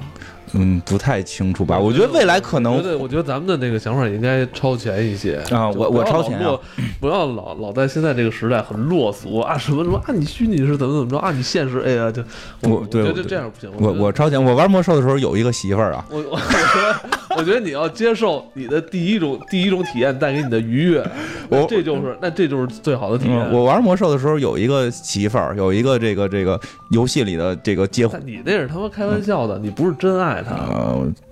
[0.54, 1.78] 嗯，不太清楚吧？
[1.78, 5.70] 我觉得未来可能，我觉得咱们的那个想法应该超前一些啊！
[5.72, 6.58] 我我超前啊！
[7.00, 9.58] 不要老老在现在这个时代很落俗啊！
[9.58, 10.14] 什么什么啊？
[10.14, 11.32] 你虚拟是怎么怎么着啊？
[11.32, 12.24] 你现实哎呀，就
[12.70, 13.72] 我对就这样不行。
[13.80, 16.06] 我我超前，我玩魔兽的时候有一个媳妇儿啊。
[16.10, 21.04] 我我觉得我觉得你要接受你的第一种第一种体验带给你的愉悦，
[21.50, 23.52] 我这就是那这就是最好的体验。
[23.52, 26.60] 我玩魔兽的时候有一个媳妇儿，有一个这个这个
[26.92, 28.22] 游戏里的这个结婚。
[28.24, 30.56] 你那是他妈开玩笑的，你不是真爱他。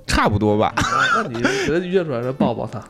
[0.07, 0.73] 差不多吧，
[1.15, 2.83] 那你觉得约出来再抱抱他，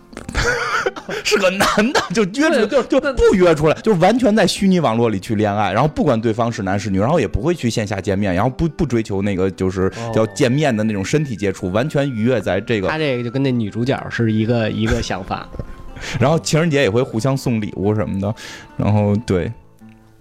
[1.23, 12.87] 是个男的就约出就就不约出来，就是完全在虚拟网络里去恋爱，然后不管对方是男是女，然后也不会去线下见面，然后不不追求那个就是叫见面的那种身体接触，完全愉悦在这个。
[12.87, 15.47] 他这个就跟那女主角是一个一个想法，
[16.19, 18.33] 然后情人节也会互相送礼物什么的，
[18.77, 19.51] 然后对，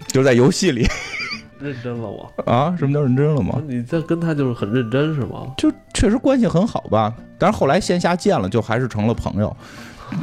[0.09, 0.87] 就在游戏里。
[1.61, 2.45] 认真了吗？
[2.47, 3.61] 啊，什么叫认真了吗？
[3.67, 5.47] 你在跟他就是很认真是吗？
[5.57, 9.55] 就确实关系很好吧，但是后来线下见了，就还是成了朋友。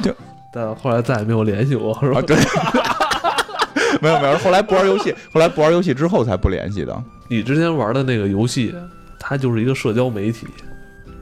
[0.01, 0.13] 就
[0.51, 2.21] 但后来再也没有联系过，是吧？
[2.21, 2.35] 对，
[4.01, 7.03] 没有没有，后来不玩游戏， 后来不玩游戏之后才不联系的。
[7.29, 8.73] 你之前玩的那个游戏，
[9.19, 10.47] 它就是一个社交媒体，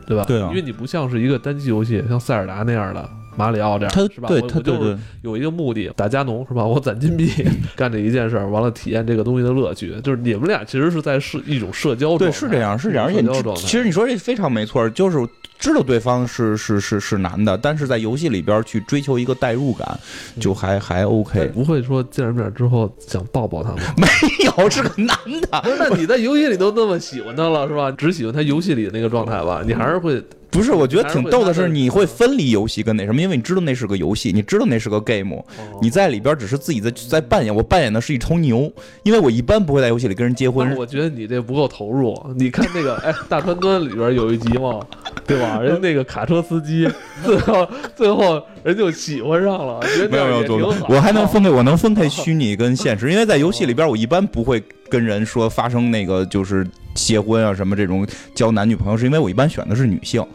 [0.05, 0.23] 对吧？
[0.25, 3.09] 对啊，因为你不像是一个单机游戏，像塞尔达那样的。
[3.35, 4.27] 马里奥这样，是吧？
[4.27, 6.65] 对，他就是有一个目的，打加农是吧？
[6.65, 7.29] 我攒金币
[7.75, 9.93] 干这一件事儿，完了体验这个东西的乐趣。
[10.01, 13.05] 就是你们俩其实是在是一种社交状态，对，是这样，是这样。
[13.05, 13.21] 而且
[13.55, 15.17] 其实你说这非常没错，就是
[15.57, 19.99] 知道对方是是是是男的，但是在游戏里边去追求一个代入感，
[20.39, 21.47] 就还还 OK。
[21.53, 23.77] 不会说见了面之后想抱抱他吗？
[23.97, 24.07] 没
[24.45, 25.63] 有，是个男的。
[25.79, 27.91] 那你在游戏里都那么喜欢他了是吧？
[27.91, 29.61] 只喜欢他游戏里的那个状态吧？
[29.65, 30.23] 你还是会。
[30.55, 35.43] 不是，我觉得挺逗的是，你会分离游戏跟那什么，因为你知道那是个游戏，你知道那是个 game，
[35.81, 38.71] 你在里边只是自己在在扮演，我扮演的是一头牛，
[39.03, 40.73] 因为我一般不会在游戏里跟人结婚。
[40.77, 42.15] 我觉得你这不够投入。
[42.37, 44.79] 你看那个，哎，大川端里边有一集嘛，
[45.27, 45.59] 对吧？
[45.59, 46.89] 人那个卡车司机，
[47.25, 49.79] 最后最后人就喜欢上了。
[50.09, 54.63] 没有没有，我还能分开，我能分开虚拟跟现实，因为在游戏里边我一般不会
[54.95, 56.65] 跟人说发生那个就是。
[56.95, 60.25] 结婚啊什么这种交男女朋友，是因为我一般选的是女性。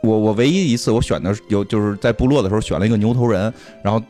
[0.00, 4.00] 我我唯一一次我选的有就是在部落的时候选了一个牛头人，然后。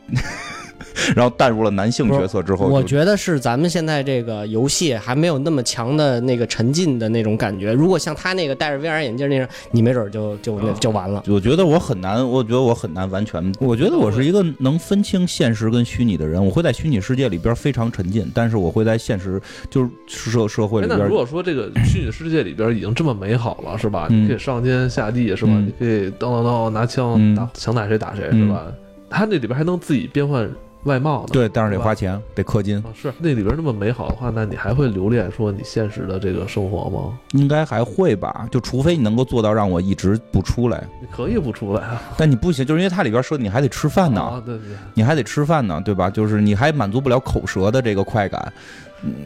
[1.15, 7.73] 然后带入了男性角色之后，我觉得是咱们现在这个游戏还没有那么强的那个沉浸的那种感觉。
[7.73, 11.23] 如果像他那个戴着 VR 眼镜那样，你没准就就就完了。
[11.27, 13.53] 我觉得我很难，我觉得我很难完全。
[13.59, 16.43] 我觉得我是一个能分清现实跟虚拟的人。
[16.43, 19.89] 我会在虚拟世界里边非常沉浸，但是我会在现实就是
[20.31, 20.99] 社社会里边。
[20.99, 24.07] 那如果说这个虚拟世界里边已经这么美好了，是吧？
[24.09, 25.51] 你可以上天下地，是吧？
[25.53, 28.65] 你可以当当当拿枪打，想打谁打谁，是吧？
[29.09, 30.49] 他那里边还能自己变换。
[30.83, 32.81] 外貌对，但是得花钱，得氪金。
[32.95, 37.19] 是那里边那么美好的话，那你还会留恋说你现实的这个生活吗？
[37.33, 40.87] 应该还会吧，就除非你能够做到让我一直不出来。
[41.01, 46.09] 你可以不出来啊，但你不行，就是因为它里边说你还得吃饭呢，对对，你还得吃饭呢，对吧？
[46.09, 48.53] 就是你还满足不了口舌的这个快感，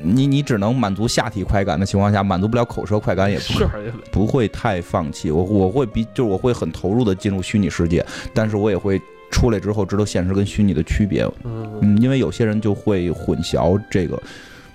[0.01, 3.69] 你你只能满足下体快感的情况下，满足不了口舌快感也不
[4.11, 5.29] 不会太放弃。
[5.29, 8.99] 我我会比就是我会很投入的进入虚拟世界，但是我也会。
[9.33, 14.15] 出来之后知道现实跟虚拟的区别，嗯，因为有些人就会混淆这个，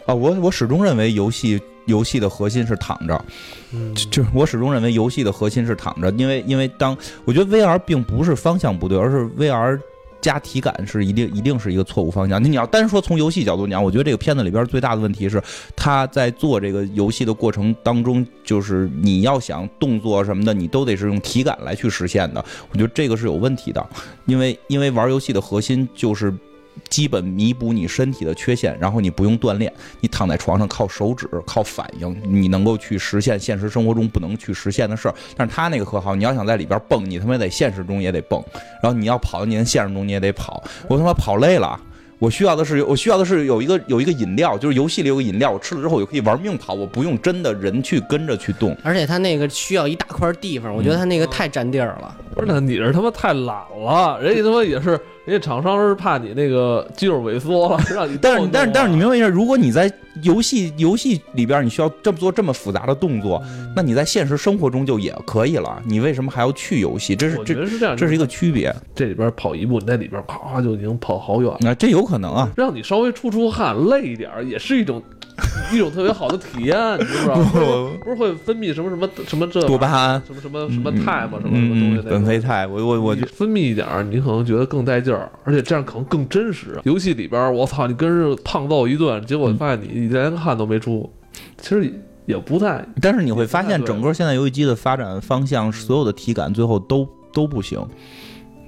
[0.05, 3.25] 啊，我我始终认为游戏游戏的核心是躺着，
[3.73, 6.95] 嗯，就我始终认为游戏的核心是躺着，因为因为当
[7.25, 9.79] 我觉得 VR 并不是方向不对，而是 VR。
[10.21, 12.43] 加体感是一定一定是一个错误方向。
[12.43, 15.43] 那你要单说从游戏角度讲，我觉得这个片子里边最大的问题是，
[15.77, 22.45] 他在做这个游戏的过程当中，就是你要想动作什么的，你都得是用体感来去实现的。
[22.71, 23.87] 我觉得这个是有问题的，
[24.27, 26.33] 因为因为玩游戏的核心就是。
[26.89, 35.15] 基本弥补你身体的缺陷，然后你不用锻炼，你躺在床上靠手指、靠反应，你能够去实现现实生活中不能去实现的事儿。
[35.37, 38.43] 但是他那个可好，你要想在里边蹦，你他妈在现实中也得蹦，
[38.83, 40.63] 然后你要跑，你在现实中你也得跑。
[40.89, 41.81] 我他妈跑累了。
[42.21, 48.77] 我需要的是，我需要的是有一个有一个饮料，就是游戏里有个饮料，我吃了之后我就可以玩命跑，我不用真的人去跟着去动。
[48.83, 52.17] 而且他那个需要一大块地方，我觉得他那个太占地儿了。
[52.35, 58.17] 不是，你是他妈太懒了，人家他妈也是，人家厂商是怕你那个肌肉萎缩了，让你。
[58.17, 63.43] 但是但是但是你明白一下，如果你在游戏游戏里边你需要这么做这么复杂的动作，
[63.77, 65.83] 那你在现实生活中就也可以了。
[65.85, 67.15] 你为什么还要去游戏？
[67.15, 68.75] 这是这是这样，这是一个区别。
[68.95, 71.53] 这里边跑一步，你在里边咔就已经跑好远。
[71.61, 75.03] 那这有可能啊，让你稍微出出汗，累一点也是一种。
[75.73, 77.51] 一种特别好的体验，你知道吗？
[78.03, 81.39] 不是会分泌什么什么什么这多巴胺，什么什么什么肽吗？
[81.41, 82.19] 什么什么东西的？
[82.19, 86.79] 苯肥肽，我我我分泌一点儿，你可能觉得更带劲儿，而且这样可能更真实。
[86.85, 91.11] 游戏里边，我操，你跟人胖揍一顿，结果发现你你连汗都没出，
[91.61, 91.93] 其实
[92.27, 92.85] 也不太。
[93.01, 97.79] 但是你会发现，整个现在游戏机的发展方向，所有的体感最后都都不行。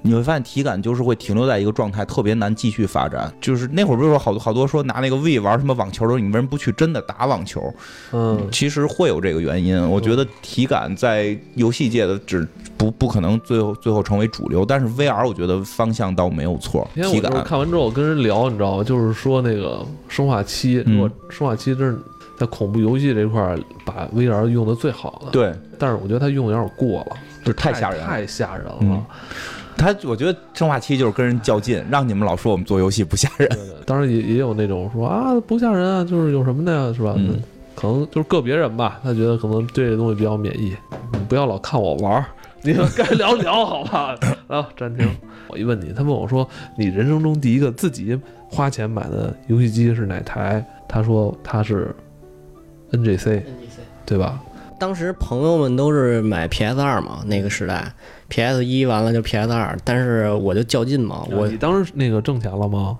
[0.03, 3.31] 你会发现体感就是会停留在一个状态，特别难继续发展。
[3.39, 7.73] 就是那会儿不是说好多好多说拿那个 V 玩什么网球的时候，你为什么不去真的打网球？
[8.11, 9.79] 嗯，其实会有这个原因。
[9.89, 16.87] 我觉得体感在游戏界的只不不可能最后最后成为主流，但是 VR 我觉得方向倒没有错。
[16.95, 18.83] 体感看完之后我跟人聊，你知道吗？
[18.83, 21.99] 就是说那个生化七，如果生化七真是
[22.37, 25.31] 在恐怖游戏这块儿把 VR 用的最好的。
[25.31, 29.05] 对，但是我觉得他用的有点过了，就太吓人，太吓人了。
[29.81, 33.49] 他我觉得生化七就是跟人较劲，让你们老说我们做游戏不吓人。
[33.85, 37.15] 当然也也有那种说啊不吓人啊，就是有什么的呀，是吧？
[37.73, 40.75] 可能就是个别人吧，他觉得可能对这东西比较免疫。
[41.13, 42.25] 你不要老看我玩儿，
[42.61, 44.15] 你们该聊聊好吧？
[44.47, 45.09] 啊，暂停。
[45.47, 50.63] 我一问你，他问我说你人生中第一个自己花钱买的游戏机是哪台？
[50.87, 51.95] 他说他是
[52.91, 53.41] NGC，
[54.05, 54.39] 对吧？
[54.81, 57.93] 当时朋友们都是买 PS 二嘛，那个时代
[58.29, 61.23] ，PS 一完了就 PS 二，但是我就较劲嘛。
[61.29, 62.97] 我你当时那个挣钱了吗？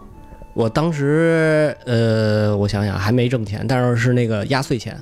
[0.53, 4.95] 我当时呃，我想想还没挣钱，但是是那个压岁钱。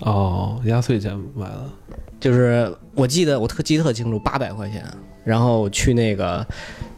[0.00, 1.70] 哦，压岁钱买的，
[2.22, 4.84] 就是我记得我特记得特清楚，八百块钱，
[5.24, 6.46] 然后去那个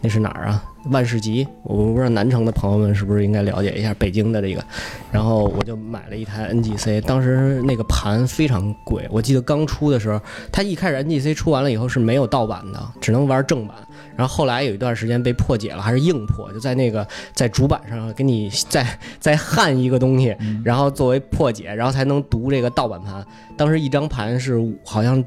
[0.03, 0.63] 那是哪儿啊？
[0.91, 4.63] 万事吉，我不知道南城的朋友们是不是应该了解一下北京的这个，
[5.11, 10.21] 然后我就买了一台 NGC，当时那个盘非常贵，我记得刚出的时候，
[10.53, 13.75] 它一开始 NGC 出完了以后是没有盗版的，只能玩正版，
[14.17, 18.87] 然后后来有一段时间被破解了，还是硬破，就在那个在主板上给你再
[19.19, 23.25] 再焊一个东西，然后作为破解，然后才能读这个盗版盘，
[23.57, 25.23] 当时一张盘是好像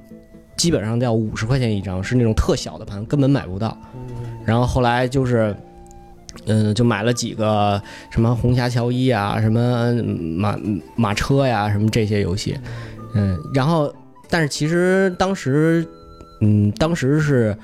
[0.55, 3.77] 基本上要五十块钱一张，是那种特小的盘，根本买不到。
[4.45, 5.55] 然后后来就是，
[6.45, 9.93] 嗯，就买了几个什么红霞乔伊啊，什么
[10.37, 10.57] 马
[10.95, 12.57] 马车呀，什么这些游戏，
[13.13, 13.93] 嗯，然后
[14.29, 15.85] 但是其实当时，
[16.39, 17.55] 嗯，当时是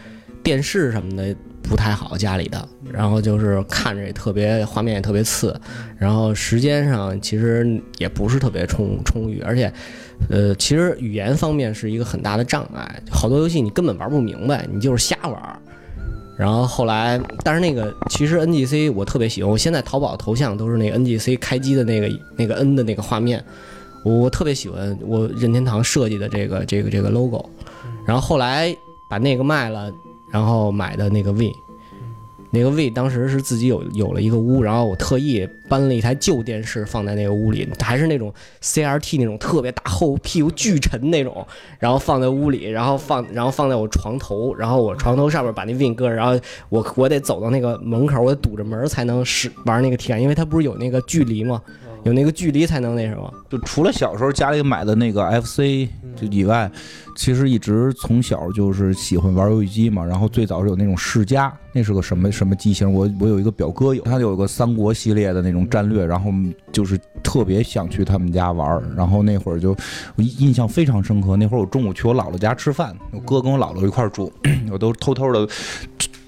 [0.44, 5.60] 电视什么的不太好，家里的，然后就是看着也特别画面也特别次，
[5.98, 9.72] 然后时间上其实也不是特别充充裕，而且，
[10.30, 15.60] 呃，其实语言方面是一个很大的障碍，好多游戏你根本玩不明白，你就是瞎玩。
[16.36, 23.42] 然后后来，但是那个其实 NGC 我特别喜欢，我现在淘宝头像都是那个 NGC 开机的那个那个 N 的那个画面，
[24.04, 27.48] 我特别喜欢我任天堂设计的这个这个这个 logo。
[28.06, 28.76] 然后后来
[29.08, 29.94] 把那个卖了，
[30.34, 31.54] 然后买的那个 V。
[32.56, 41.44] 那个 V 当时是自己有有了一个屋，然后我特意搬了一台旧电视放在那个屋里，还是那种 CRT 那种特别大后屁股巨沉那种，
[41.80, 51.60] 然后放在屋里，然后放然后放在我床头，然后我床头上面把那 V 搁着，然后我我得走到那个门口，我得堵着门才能使玩那个体验，因为它不是有那个距离吗？
[52.04, 53.34] 有那个距离才能那什么。
[53.50, 56.72] 就除了小时候家里买的那个 FC 就以外。
[57.16, 62.92] 其实一直从小就是喜欢玩游戏机嘛，然后最早是有那种世嘉，那是个什么什么机型？
[62.92, 66.32] 我我有一个表哥有，他有个三国系列的那种战略，然后
[66.72, 69.78] 就是特别想去他们家玩，然后那会儿就
[70.16, 71.38] 我印象非常深刻。
[71.38, 74.34] 那会儿我中午去我姥姥家吃饭，我哥跟我姥姥一块儿住，
[74.72, 75.48] 我都偷偷的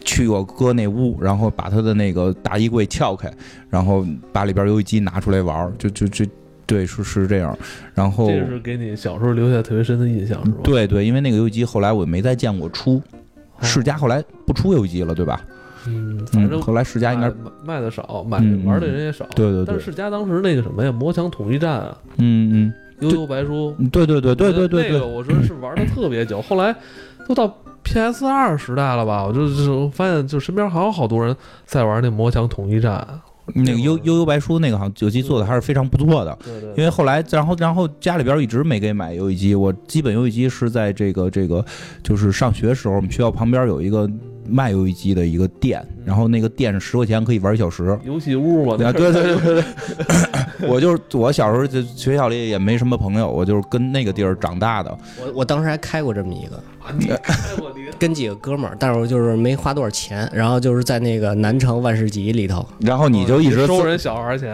[0.06, 3.30] 去我哥那屋，然后把他的那个大衣柜撬开，
[3.70, 6.26] 然后把里边游戏机拿出来玩，就就就。
[6.68, 7.56] 对，是是这样，
[7.94, 10.58] 然后这是给你小时候留下特别深的印象，是吧？
[10.64, 13.00] 对对，因为那个游戏机后来我没再见过出，
[13.62, 15.40] 世嘉后来不出游戏机了，对吧？
[15.86, 17.32] 嗯，反正后来世嘉应该
[17.64, 19.28] 卖的少，买玩的人也少。
[19.36, 19.66] 对对对。
[19.68, 26.76] 但是世嘉当时那个什么呀，魔墙统一战啊，嗯嗯，悠悠白书，对对对对对对，那个我说是玩的特别久，后来
[27.28, 27.48] 都到
[27.84, 29.26] PS 二时代了吧？
[29.26, 31.36] 我就就发现，就身边还有好多人
[31.66, 33.06] 在玩那魔墙统一战。
[33.54, 36.70] 那个悠悠悠白书那个好像游戏做的还是非常不错的，对对。
[36.72, 41.64] 因为后来，然后然后家里边一直没给买游戏机，我基本游戏机是在这个这个，
[42.02, 44.10] 就是上学时候，我们学校旁边有一个
[44.48, 47.98] 卖游戏机的一个店，然后那个店是十块钱可以玩一小时。
[48.04, 49.64] 游戏屋嘛，对对对对对。
[50.70, 54.98] 我就是我小时候就学校里也没什么朋友，我就是跟那个地儿长大的。
[55.22, 56.64] 我我当时还开过这么一个。
[57.98, 64.54] 跟几个哥们儿，但是我就是没花多少钱，然后就是在那个南城万事集里头，然后你就一直收人小孩钱，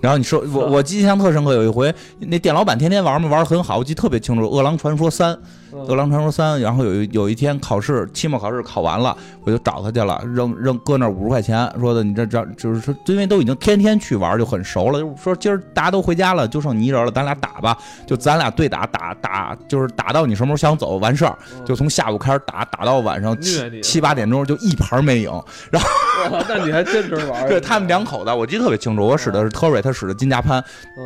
[0.00, 5.34] 然后你说我我印象特深刻，有一回那店老板天天玩嘛，玩的很好，我记得特别清楚，《饿狼传说三》。
[5.72, 25.30] 《饿狼传说三》，然后有一有一天考试，期末考试考完了，我就找他去了，扔扔搁那五十块钱，说的你这这就是说，因为都已经天天去玩，就很熟了，就说今儿大家都回家了，就剩你一人了，咱俩打吧，就咱俩对打打打，就是打到你什么时候想走完事儿，就从下午开始打打到晚上七七八点钟，就一盘没赢。
[25.70, 27.46] 然后， 那你还坚持玩？
[27.48, 30.62] 对他们两口子，我记得特别清楚，我使的是特瑞，他使的金家潘，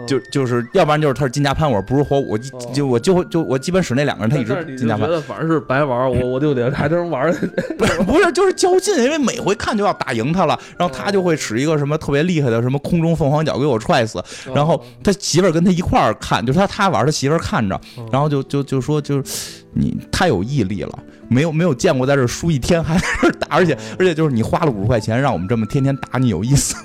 [0.06, 2.36] 就就是要不然就是他是金家潘，我不是火舞，
[2.72, 4.55] 就我就就我基本使那两个人，他一直。
[4.64, 7.32] 你觉得反正是白玩，我我就得还真玩。
[7.78, 14.22] 不是不是，就是较劲，因为每回看就要打赢他了，然后他就会使一个什么特别厉害的什么空中凤凰脚给我踹死。
[14.54, 17.80] 然后他媳妇儿跟他一块儿看，就是他他玩，他媳妇儿看着，
[18.12, 26.82] 然后就就就说就是你太有毅力了，没有没有见过在这输一天还在这打，而且而且就是你花了五十块钱让我们这么天天打你有意思吗？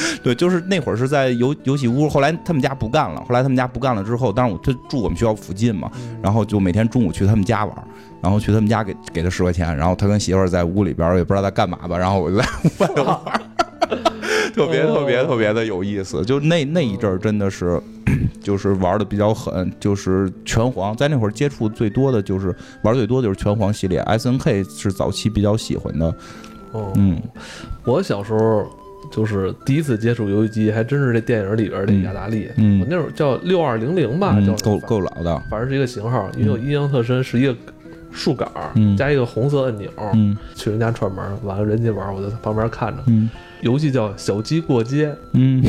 [0.22, 5.90] 对，就是那会儿是在游游戏屋，后来他们家不干了，后来他们家不干了之后，当然我他住我们学校附近嘛，
[6.22, 7.76] 然后就每天中午去他们家玩，
[8.22, 13.20] 然后去他们家给给他十块钱，然后他跟媳妇儿在屋里边也不知道在干嘛吧，然后我就在屋外头玩，
[14.54, 16.24] 特别特别特别的有意思。
[16.24, 17.80] 就那那一阵儿真的是，
[18.40, 26.14] 就是玩的比较狠，就是拳皇，在那会儿接触最多的就是玩最多就是拳皇系列，S N K 是早期比较喜欢的。
[26.72, 27.20] 哦，嗯，
[27.84, 28.66] 我小时候。
[29.10, 32.48] 就是第一次接触游戏机，还真是这电影里边的雅达利。
[32.56, 37.56] 嗯，我那会儿叫六二零零吧，叫够够老的，反正是一个型号，因为我印象特深，是一个
[38.12, 38.48] 竖杆
[38.96, 39.90] 加一个红色按钮。
[40.14, 43.02] 嗯，去人家串门，完了人家玩，我在旁边看着。
[43.06, 43.28] 嗯。
[43.60, 45.60] 游戏叫 小鸡过街，嗯，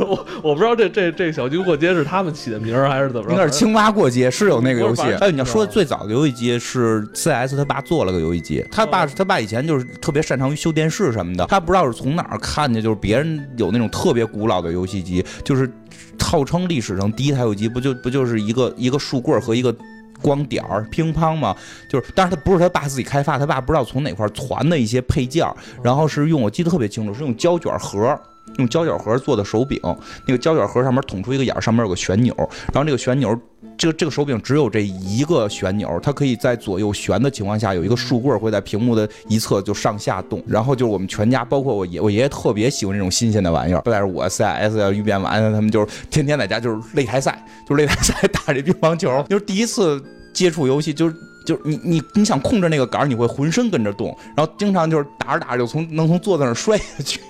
[0.00, 3.30] 我我不知道这这这小鸡过街是他们起的名儿还是怎么着？
[3.30, 5.02] 应该是青蛙过街是有那个游戏。
[5.20, 8.64] 哎，你要说最早的游戏机是 CS，他爸做了个游戏机。
[8.72, 11.44] 他爸他爸以前就是特别擅长于修电视什么的。
[11.44, 15.70] 他不知道是从哪儿看见，就是别人有那种特别古老的游戏机，就是
[16.18, 19.76] 号称历史上第一台游戏机，不就不就是一个一个树棍和一个。
[20.22, 21.54] 光点儿乒乓嘛，
[21.88, 25.46] 就是，但是他不是他爸自己开发，他爸不知道从哪块传的一些配件，
[25.82, 28.18] 然后是用我记得特别清楚，是用胶卷盒，
[28.58, 29.80] 用胶卷盒做的手柄，
[30.26, 32.34] 那个胶卷盒上面捅出一个眼，上面有个旋钮，
[32.72, 33.38] 然后这个旋钮，
[33.76, 50.02] 这个这个手柄只有这一个旋钮，它可以在左右旋的情况下，有一个竖棍会在屏幕的一侧就上下动，然后就是我们全家，包括我爷，我爷爷特别喜欢这种新鲜的玩意儿，不但是我 CS 要一变完，他们就是天天在家就是擂台赛，就是擂台赛打这乒乓球，就是第一次。
[50.36, 51.16] 接触游戏就是
[51.46, 57.20] 就是你你你想控制那个杆你会浑身跟着动，然后经常就是打着打着就从能从坐在那摔下去，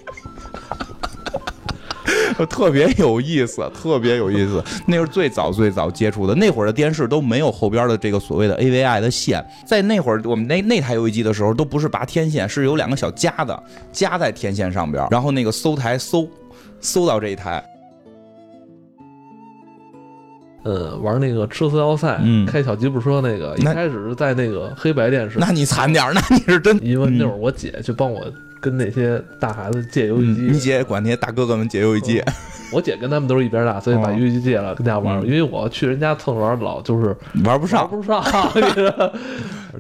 [2.45, 4.63] 特别有意思，特别有意思。
[4.85, 13.57] 那是最早最早接触的，那会儿的电视都没有后边的这个所谓的 AVI 的线，在那会儿我们那那台游戏机的时候都不是拔天线，是有两个小夹子
[13.93, 16.29] 夹在天线上边，然后那个搜台搜
[16.81, 17.65] 搜到这一台。
[20.65, 25.39] 呃，玩那个吃饲料赛，开小吉普车那个，一开始是在那个黑白电视。
[25.39, 26.77] 那你惨点那你是真。
[26.85, 28.21] 因为那会儿我姐去帮我
[28.67, 32.21] 跟那些大孩子借游戏机，你姐管那些大哥哥们借游戏机。
[32.73, 35.25] 我姐跟他们都是一边大，所以把游戏机借了跟大家玩。
[35.25, 38.21] 因为我去人家蹭玩老就是玩不上，玩不上。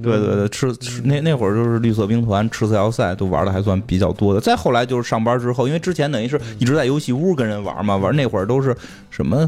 [0.00, 4.40] 对对对，吃吃那那会儿就是绿色兵团、吃色要塞都玩的还算比较多的。
[4.40, 8.76] 再后来就是上班之后，因为之前等于是一直在游戏屋跟人玩嘛，玩那会儿都是
[9.10, 9.44] 什么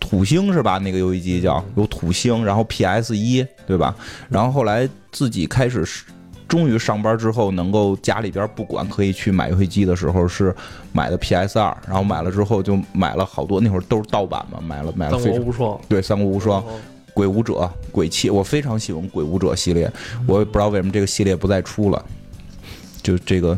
[0.00, 0.78] 土星是吧？
[0.78, 3.94] 那个游戏机叫有土星，然后 PS 一对吧？
[4.30, 5.84] 然后后来自己开始，
[6.50, 10.54] 终于上班之后能够家里边不管可以去买游戏机的时候，是
[10.92, 15.18] 买的 PS 二，然后买了之后就买了好多，那会儿都是盗版嘛，买了买了。
[15.18, 15.80] 三国无双。
[15.88, 16.62] 对，三国无双。
[17.12, 19.90] 鬼武者、鬼泣，我非常喜欢鬼武者系列，
[20.26, 22.04] 我也不知道为什么这个系列不再出了。
[23.02, 23.56] 就这个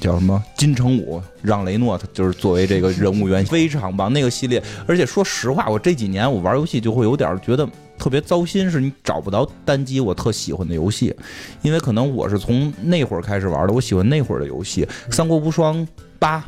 [0.00, 4.12] 叫什么金城武让雷诺，他就是作为这个人物原型， 非常棒。
[4.12, 7.68] 那个系列，而且说实话，我这几年我玩游戏就会有点觉得
[8.00, 11.14] 特别糟心，是你找不到单机我特喜欢的游戏，
[11.62, 14.84] 因为可能我是从那会儿开始玩的，我喜欢那会儿的游戏，
[15.14, 15.86] 《三国无双
[16.18, 16.38] 八》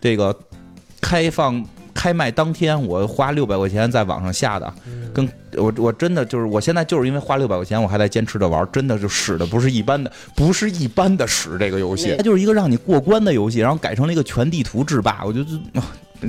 [0.00, 0.36] 这个
[1.00, 1.64] 开放。
[1.94, 4.74] 开卖当天，我花六百块钱在网上下的，
[5.14, 5.26] 跟
[5.56, 15.46] 我我真的就是我现在就是因为花六百块钱，我还在坚持着玩，真的就使的不是一般的，不是一般的使这个游戏，它就是一个让你过关的游戏，然后改成了一个全地图制霸，我觉得。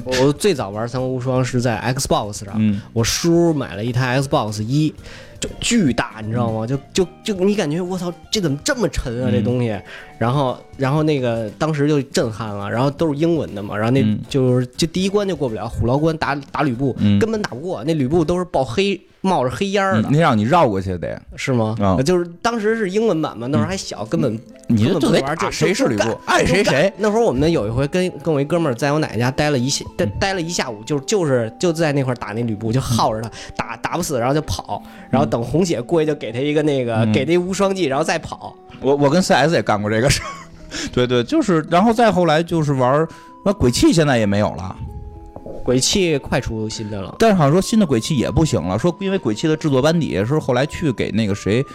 [0.23, 4.93] 我最早玩三国无双是在 Xbox 上，我叔买了一台 Xbox 一。
[5.37, 6.65] 就巨大，你知道吗？
[6.65, 9.29] 就就就你感觉我操，这怎么这么沉啊？
[9.29, 9.77] 这东西，
[10.17, 18.99] 然后然后那个当时就震撼了，然后都是英文的嘛，然后那就是就第一关就过不了，虎牢关打打吕布根本打不过，那吕布都是爆黑。
[19.25, 21.19] 冒着黑烟儿的，那让你绕过去得。
[21.35, 21.75] 是吗？
[21.81, 26.91] 啊，就是当时是英文版嘛，那时候还小，根本你就得玩，谁是吕布，爱谁谁。
[26.97, 38.55] 那会儿我们有一回跟跟我一哥们儿在我奶奶家待了一下，待待了一下午，就就是就在那块打那吕布，就耗着他，打打不死，然后就跑，然后等红血过去就给他一个那个给那无双技，然后再跑。
[38.81, 40.27] 我我跟 CS 也干过这个事儿，
[40.93, 43.07] 对对，就是然后再后来就是玩
[43.43, 44.75] 那鬼泣，现在也没有了。
[45.65, 51.65] 鬼泣快出新的了，但是好像说新的鬼泣也不行了，说因为鬼泣的制作班底是后来去给那个谁。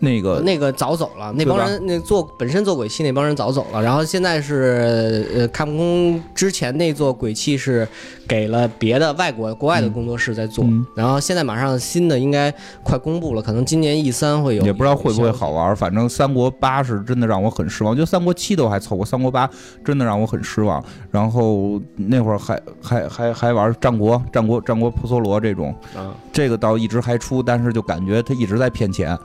[0.00, 7.86] 那个那个早走了，那帮人那做本身做鬼泣那帮人早走了，然后现在是呃，卡普空之前那座鬼泣是
[8.28, 10.64] 给了别的外国国外的工作室在做，
[10.94, 12.52] 然后现在马上新的应该
[12.82, 19.48] 快公布了，可能今年 E 三会有，也不知道会不会好玩，反正三国八是真的让我很失望，就三国七都还凑合，三国八
[19.84, 20.82] 真的让我很失望。
[21.10, 29.16] 然后那会儿还还还还玩战国战国战国普梭罗这种，啊，这个倒一直还出，但是就感觉他一直在骗钱。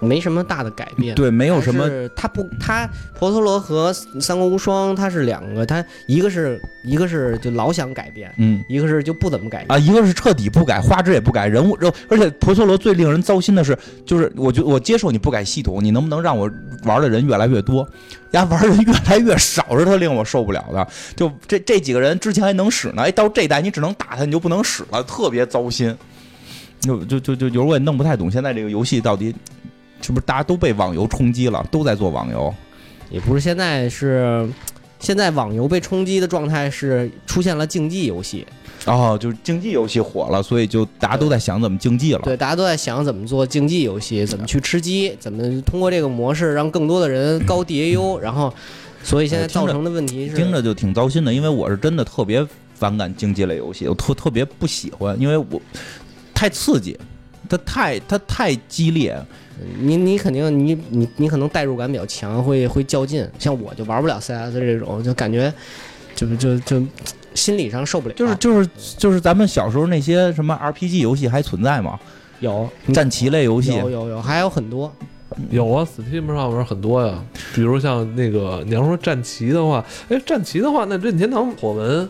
[0.00, 1.88] 没什么大的改变，对，没有什么。
[2.16, 11.78] 它不，它婆陀罗和三国无双，它是两个，它一个是一个是就老想改变，嗯，一个是就不怎么改啊，一个是彻底不改，画质也不改，人物，
[12.08, 16.50] 而且婆陀罗最令人糟心的是，就是我觉我接受你不改系统，你能不能让我
[16.84, 17.86] 玩的人越来越多？
[18.32, 20.86] 呀，玩的人越来越少，是他令我受不了的。
[21.14, 25.94] 就这这几个人之前还能使呢，哎，到这代你只能打他，你就不能使了，特别糟心。
[26.80, 29.34] 就就就就有时候我也弄不太懂，现在这个游戏到底。
[30.00, 32.52] 是不是大家都被网游冲击了，都在做网游？
[33.10, 34.48] 也不是，现在是
[34.98, 38.46] 现在网游被冲击的状态是出现了竞技游戏。
[38.86, 42.20] 哦，就是竞技游戏火了，所以就大家都在想怎么竞技了。
[42.24, 48.50] 对，大家都在想怎么做竞技游戏，怎么去吃鸡，怎么通过这个模式让更多的人高 DAU，然后，
[49.02, 51.34] 所以现在造成的问题是，听着就挺糟心的。
[51.34, 55.60] 因为我是真的特别反感竞技类游戏，我特特别不喜欢，因为我
[56.32, 56.98] 太刺激，
[57.50, 59.14] 它太它太激烈。
[59.78, 63.28] 你你肯定你你你可能代入感比较强，会会较劲。
[63.38, 65.52] 像我就玩不了 CS 这种，就感觉
[66.14, 66.82] 就就就。
[67.32, 71.96] 心理上受不了，就是就是就是咱们小时候那些什么 RPG 游戏还存在吗？
[72.40, 74.92] 有战棋类游戏，有有有，还有很多，
[75.48, 77.22] 有啊，Steam 上面很多呀。
[77.54, 82.00] 比如像那个，你要说战棋的话，哎，战棋的话，那任天堂火纹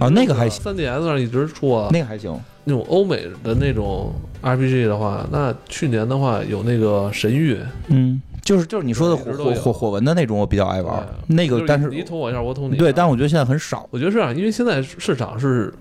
[0.00, 2.34] 啊，那个还行，三 DS 上一直出啊，那个还行。
[2.64, 4.12] 那种欧美的那种
[4.42, 7.58] RPG 的话，那去年的话有那个神域，
[7.88, 8.20] 嗯。
[8.42, 11.02] 就是就是你说的火火火火纹的那种，我比较爱玩。
[11.28, 12.76] 那个，但是你捅我一下，我捅你。
[12.76, 13.88] 对，但我觉得现在很少。
[13.90, 15.72] 我觉得是啊，因为现在市场是。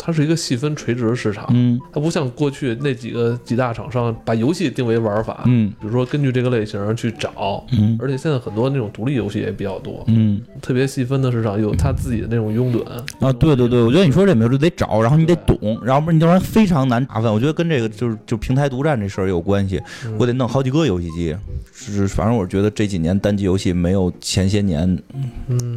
[0.00, 12.82] 它是一个细分垂直市场，嗯，它不像过去那几个几大厂商把游戏定为玩法，嗯，比如说根据这个类型去找，嗯，而且现在很多那种独立游戏也比较多，嗯，特别细分的市场有它自己的那种拥趸。
[13.20, 17.32] 啊，对对对，我觉得你说这没有就得找，然后你得懂，然后不然你要不然非常难打分。
[17.32, 19.82] 我觉得跟这个就是就平台独占这事儿有关系，
[20.16, 21.36] 我得弄好几个游戏机，
[21.74, 24.96] 是反正我觉得这几年单机游戏没有前些年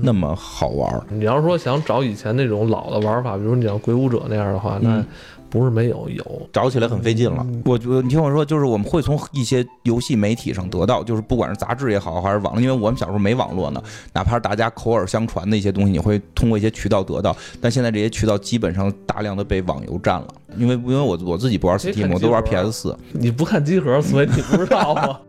[0.03, 1.03] 那么好玩。
[1.09, 5.03] 你要说想找以前那种老的玩法，比如你像鬼武者那样的话，那
[5.49, 7.45] 不是没有，有找起来很费劲了。
[7.66, 13.82] 我觉得你听我说，就是我们会从一些游戏媒体上得到，就是不管是杂志也好，还是网络，因为我们小时候没网络呢，
[14.14, 17.36] 哪怕是大家口耳相传的一些东西，你会通过一些渠道得到。
[17.59, 22.97] 但现在这些渠道基本上大量的被网游占了，因为因为我我自己不玩 Steam，我都玩 PS 四。
[23.12, 25.20] 你不看集合，所以你不知道吗？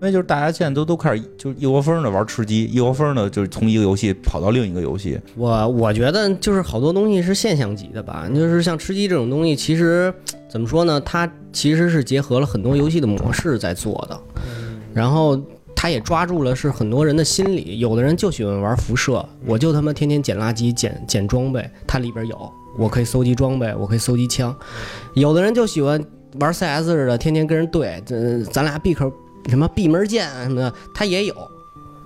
[0.00, 5.18] 因为就是大家现在都都开始就一窝蜂的玩吃鸡，一窝蜂的就是从一个游戏跑到另一个游戏。
[5.36, 10.14] 我我觉得就是好多东西是现象级的吧，就是像吃鸡这种东西，其实
[10.48, 11.00] 怎么说呢？
[11.00, 14.20] 它其实是结合了很多游戏的模式在做的，
[14.94, 15.36] 然后
[15.74, 17.80] 它也抓住了是很多人的心理。
[17.80, 24.56] 有的人就喜欢玩辐射，我就他妈天天捡垃圾、捡捡装备，它里边有，我可以搜集装备，我可以搜集枪。
[25.14, 26.00] 有的人就喜欢
[26.38, 29.12] 玩 CS 似的，天天跟人对，这咱俩闭口。
[29.48, 31.34] 什么闭门剑啊什么的，他也有，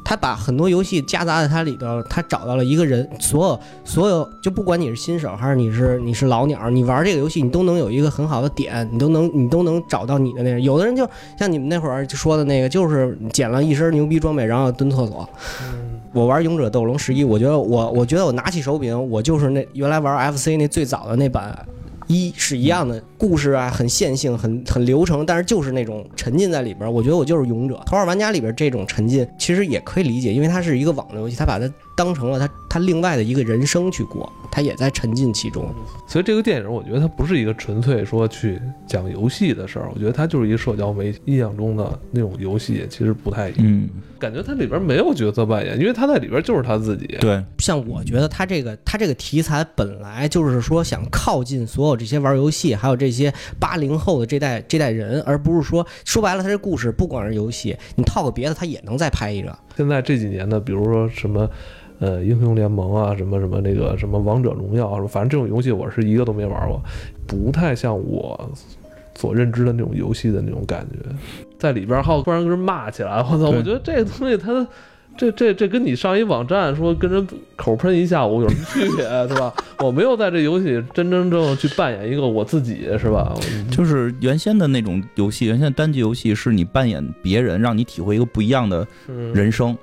[0.05, 10.61] 他把很多游戏夹杂在它里头，他找到了一个人，所有所有就不管你是新手还是你是你是老鸟，你玩这个游戏你都能有一个很好的点，你都能你都能找到你的那个。
[10.61, 15.29] 有的人就像你们那会儿说的那个，就是捡了一身牛逼装备，然后蹲厕所。
[16.13, 21.59] 我玩勇者斗龙十一，我觉得我我觉得我拿起手柄，我就是那原来玩 FC 那最早的那版。
[22.13, 26.93] 一是一样的故事啊，很线性，很很流程，但是就是那种沉浸在里边。
[26.93, 27.83] 我觉得我就是勇者。
[27.87, 35.73] 头号玩家里边这种沉浸其实也可以理解，因为它是一个网络游戏，它把它当成了他他另外的一个人生去过，他也在沉浸其中。
[36.07, 43.89] 所以这个电影，我觉得它不是一个纯粹说去讲游戏的事儿，我觉得它就是一个社交媒体印象中的那种游戏，其实不太一样。
[44.19, 47.07] 感觉它里边没有角色扮演，因为他在里边就是他自己。
[47.21, 59.59] 对，像我觉得他这个他这个题材本来就是说想靠近所有这些玩游戏，还有这些八零后的这代这代人，而不是说说白了，他这故事不光是游戏，你套个别的，他也能再拍一个。
[59.77, 61.49] 现在这几年的，比如说什么，
[62.03, 66.83] 呃，英雄联盟啊，什么什么那个什么王者荣耀，反正这种游戏我是一个都没玩过，
[67.27, 68.51] 不太像我。
[69.15, 70.97] 所认知的那种游戏的那种感觉，
[71.59, 73.51] 在里边还有突然跟人骂起来，我操！
[73.51, 74.67] 我觉得这个东西它，
[75.19, 77.25] 这这这跟你上一网站说跟人
[77.55, 79.53] 口喷一下午有什么区别，对吧？
[79.81, 83.35] 我没有在这游戏真真正正去扮演一个我自己，是吧？
[83.71, 88.85] 就是原先的那种游戏，原先单机游戏是你扮演别人，让你体会一个不一样的
[89.35, 89.71] 人生。
[89.73, 89.79] 嗯，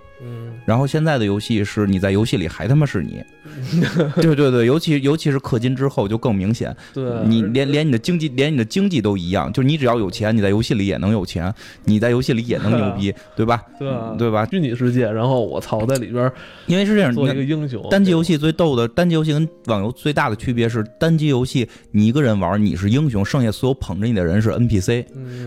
[0.65, 3.23] 然后现在的游戏是你在游戏里还他妈是你，
[4.21, 6.75] 对对对，尤其尤其是氪金之后就更明显。
[6.93, 11.53] 对，你连连你的经济连你的经济都一样，就是你只要有钱，你在游戏里也能有钱，
[11.85, 13.63] 你在游戏里也能牛逼， 对吧？
[13.79, 14.45] 对对吧？
[14.51, 16.31] 虚拟世界，然后我操，在里边，
[16.67, 17.85] 因为是这样，做一个英雄。
[17.89, 25.05] 单机游戏最逗的，单机游戏跟网游最大的区别是，单机游戏你一个人玩你是英雄，剩下所有捧着你的人是 NPC，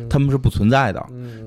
[0.09, 1.05] 他们是不存在的。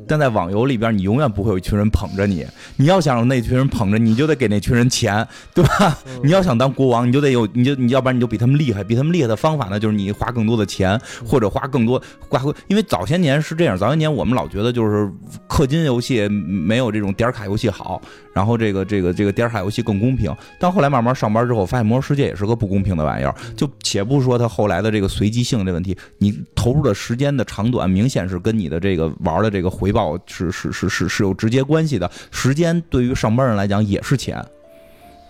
[0.07, 2.45] 但在网游里边，你永远不会有一群人捧着你，
[2.77, 3.15] 你要想。
[3.15, 5.97] 让那群人捧着，你就得给那群人钱，对吧？
[6.21, 8.83] 你要想当国王，你就得有，你就你要不然你就比他们厉害。
[8.83, 12.41] 比他们厉害的方法呢，就是你花更多的钱，或者花更多花。
[12.67, 15.09] 因为早些年是这样，早些年我们老觉得就是
[15.47, 18.01] 氪金游戏没有这种点卡游戏好，
[18.35, 20.35] 然后这个这个这个点卡游戏更公平。
[20.59, 23.33] 但后来慢慢上班之后，发现魔兽世界也是个不公平的玩意儿。
[23.55, 32.11] 就且不说它后来的这个随机性的问题，你投入的时间的长短，明显是跟你的这个玩的这个回报是是是是是有直接关系的。
[32.29, 34.45] 时间对于上班人来讲也是钱，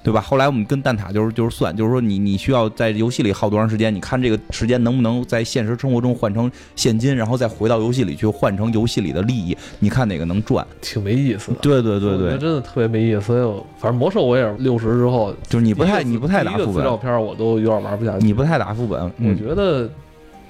[0.05, 0.21] 对吧？
[0.21, 3.93] 后来我们跟蛋挞就是就是算，就是说你你需要在游戏里耗多长时间？
[3.93, 9.57] 你看这个时间能不能在现实生活中换成现金，然后再回到游戏里去换成游戏里的利益？
[9.79, 10.63] 你看哪个能赚？
[10.79, 11.57] 挺没意思的。
[11.59, 13.21] 对对对对，真的特别没意思。
[13.21, 18.23] 所以反正魔兽我也是六十之后，就是你不太你不太打副本，照片我都有点玩不下去。
[18.23, 19.89] 你不太打副本，我觉得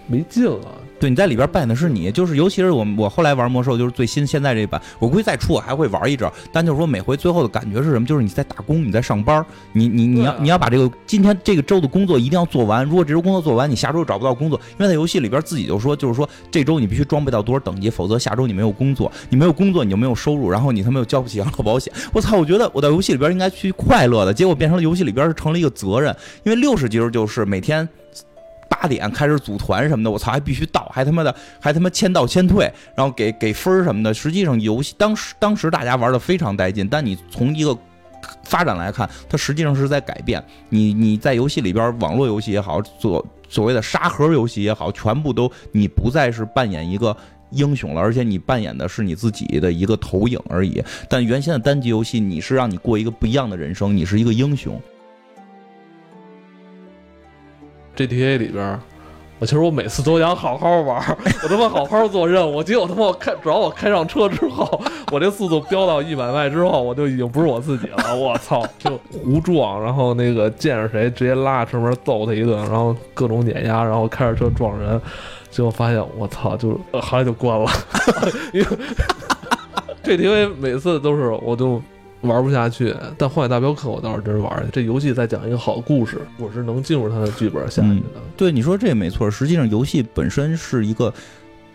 [0.08, 0.68] 没劲了。
[1.00, 6.30] 对，你在里边扮演的是你，就是尤其是我我后来玩魔兽，就是最新现在这版，我估计再出我还会玩一阵。
[6.54, 8.06] 但就是说每回最后的感觉是什么？
[8.06, 12.86] 就是你在打工，你在上班，你你你要你要把这个今天这个周的工作一定要做完。
[12.86, 21.92] 如果这周工作做完，你下周找不到工作，因为在游戏里边自己就说，就是说这周你必须装备到多少等级，否则下周你没有工作，你没有工作你就没有收入，然后你他妈又交不起养老保险。
[22.14, 22.38] 我操！
[22.38, 26.16] 我觉得我在游戏里边应该去快乐的，结果变成了游戏里边是成了一个责任。
[26.44, 27.88] 因为六十级就是每天。
[28.82, 34.14] 八点开始组团什么的，我操，还必须到，还他妈的，还他妈签到签退，然后给给分什么的。
[34.14, 37.78] 实际上游戏当时当时大家玩的非常带劲，但你从一个
[38.44, 40.44] 发展来看，它实际上是在改变。
[40.70, 47.16] 你你在游戏里边，网络游戏也好，所所谓的沙盒游戏也好，全部都你不再是扮演一个
[47.52, 50.84] 英雄了，而且你扮演的是你自己的一个投影而已。
[51.10, 54.82] 但原先的单机游戏，你是让你过一个不一样的人生，你是一个英雄。
[57.96, 58.80] GTA 里边，
[59.40, 60.98] 我其实我每次都想好好玩，
[61.44, 62.64] 我他妈好好做任务。
[62.64, 64.82] 结果他妈我开，主要我开上车之后，
[65.12, 68.16] 我这速度飙到一百迈之后，我就已经不是我自己了。
[68.16, 75.00] 我操，就胡撞，然后那个见着谁直接拉车门揍他一顿，然后各种碾压，然后开着车撞人，
[75.50, 77.70] 结果发现我操，就后来就关了。
[78.54, 78.68] 因为
[80.04, 81.82] GTA 每次都是我都。
[82.26, 88.22] 玩不下去，但《荒野大镖客》我倒是真是玩这游戏在讲一个好故事，我是能进入它的剧本下去的。
[88.36, 89.30] 对，你说这没错。
[89.32, 91.14] 实际上，游戏本身是一个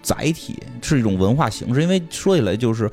[0.02, 1.82] 载体，是一种文化形式。
[1.82, 2.90] 因为说起来，就是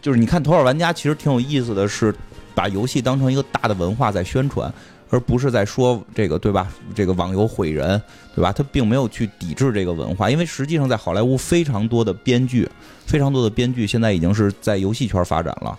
[0.00, 2.14] 就是你看《头号玩家》，其实挺有意思的是，
[2.54, 4.72] 把游戏当成一个大的文化在宣传，
[5.10, 6.68] 而不是在说这个对吧？
[6.94, 8.00] 这个网游毁人，
[8.34, 8.52] 对吧？
[8.52, 12.68] 他并没有去抵制这个文化，因为实际上在好莱坞非常多的编剧，
[13.06, 15.78] 非常多的编剧现在已经是在游戏圈发展了。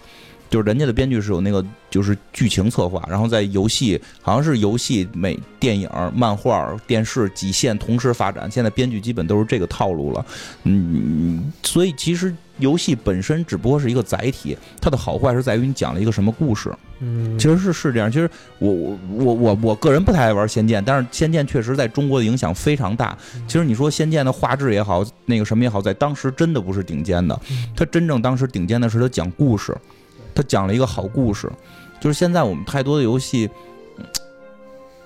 [0.51, 8.51] 就是人家的编剧是有那个，就是剧情策划，然后在游戏好像是游戏、美电影、漫画、电视几线同时发展。
[8.51, 10.25] 现在编剧基本都是这个套路了，
[10.65, 16.69] 嗯，所以其实游戏本身只不过是一个载体，它的好坏是在于你讲了一个什么故事。
[16.99, 18.11] 嗯，其实是是这样。
[18.11, 18.29] 其实
[18.59, 23.17] 我我我我我个人不太爱玩《仙剑》，但是《仙剑》确实在中国的影响非常大。
[23.47, 27.39] 其实你说《仙剑》的画质也好，那个什么也好，在当时真的不是顶尖的。
[27.73, 29.73] 它真正当时顶尖的是它讲故事。
[30.33, 31.51] 他讲了一个好故事，
[31.99, 33.49] 就是现在我们太多的游戏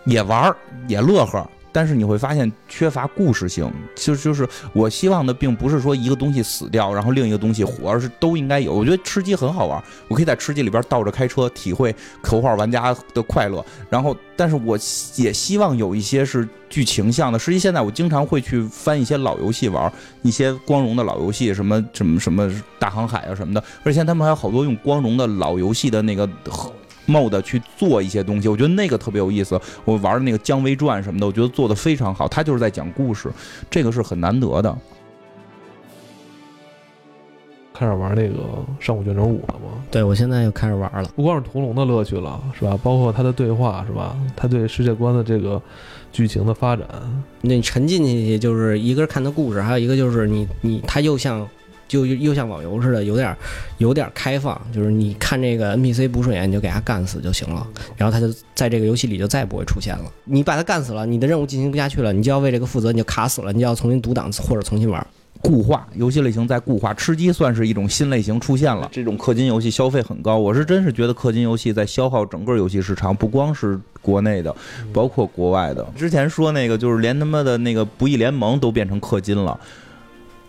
[0.05, 0.55] 也玩
[0.87, 1.49] 也乐呵。
[1.75, 8.73] 但是你会发现缺乏故事性，就就是我希望的并不是说一个东西死掉，然后另一个东西活，而是都应该有。
[8.73, 13.63] 我觉得吃鸡很好玩，我可以在吃鸡里边倒着开车，体会口号玩家的快乐。
[13.89, 14.79] 然后，但是我
[15.17, 17.37] 也希望有一些是剧情向的。
[17.37, 22.49] 实际现在我经常会去翻一些老游戏玩，一些光荣的老游戏，什么什么什么
[22.79, 23.61] 大航海啊什么的。
[23.83, 26.29] 而且他们还有好多用光荣的老游戏的那个。
[27.07, 29.59] mod 去做一些东西，我觉得那个特别有意思。
[29.83, 32.27] 我玩的那个《姜维传》什么的，我觉得做的非常好。
[32.27, 33.31] 他就是在讲故事，
[33.69, 34.77] 这个是很难得的。
[37.73, 38.37] 开始玩那个
[38.79, 39.83] 《上古卷轴五》了吗？
[39.91, 41.09] 对，我现在又开始玩了。
[41.15, 42.79] 不光是屠龙的乐趣了，是吧？
[42.81, 44.17] 包括他的对话，是吧？
[44.35, 45.61] 他对世界观的这个
[46.11, 46.87] 剧情的发展，
[47.41, 51.47] 那你沉浸进去，就是一个是看他故事，还有一个就是你你他又像。
[51.87, 53.35] 就又像网游似的，有点
[53.77, 57.65] 有点开放，就是你看这个 NPC 不顺眼，你就给他干死就行了，
[57.95, 60.11] 然后他就在这个游戏里就再也不会出现了。
[60.23, 65.05] 你把他干死了，你的任务进行不下去了，你就要为这个负责，你就卡死了，你就要重新读档或者重新玩。
[65.41, 68.89] 固化游戏类型在固化，吃鸡算是一种新类型出现了。
[68.91, 74.55] 这种氪金游戏消费很高，我是真是觉得氪金游戏在消耗整个游戏市场，不光是国内的，
[74.91, 75.85] 包括国外的。
[75.95, 79.59] 之前说那个就是连他妈的那个不义联盟都变成氪金了。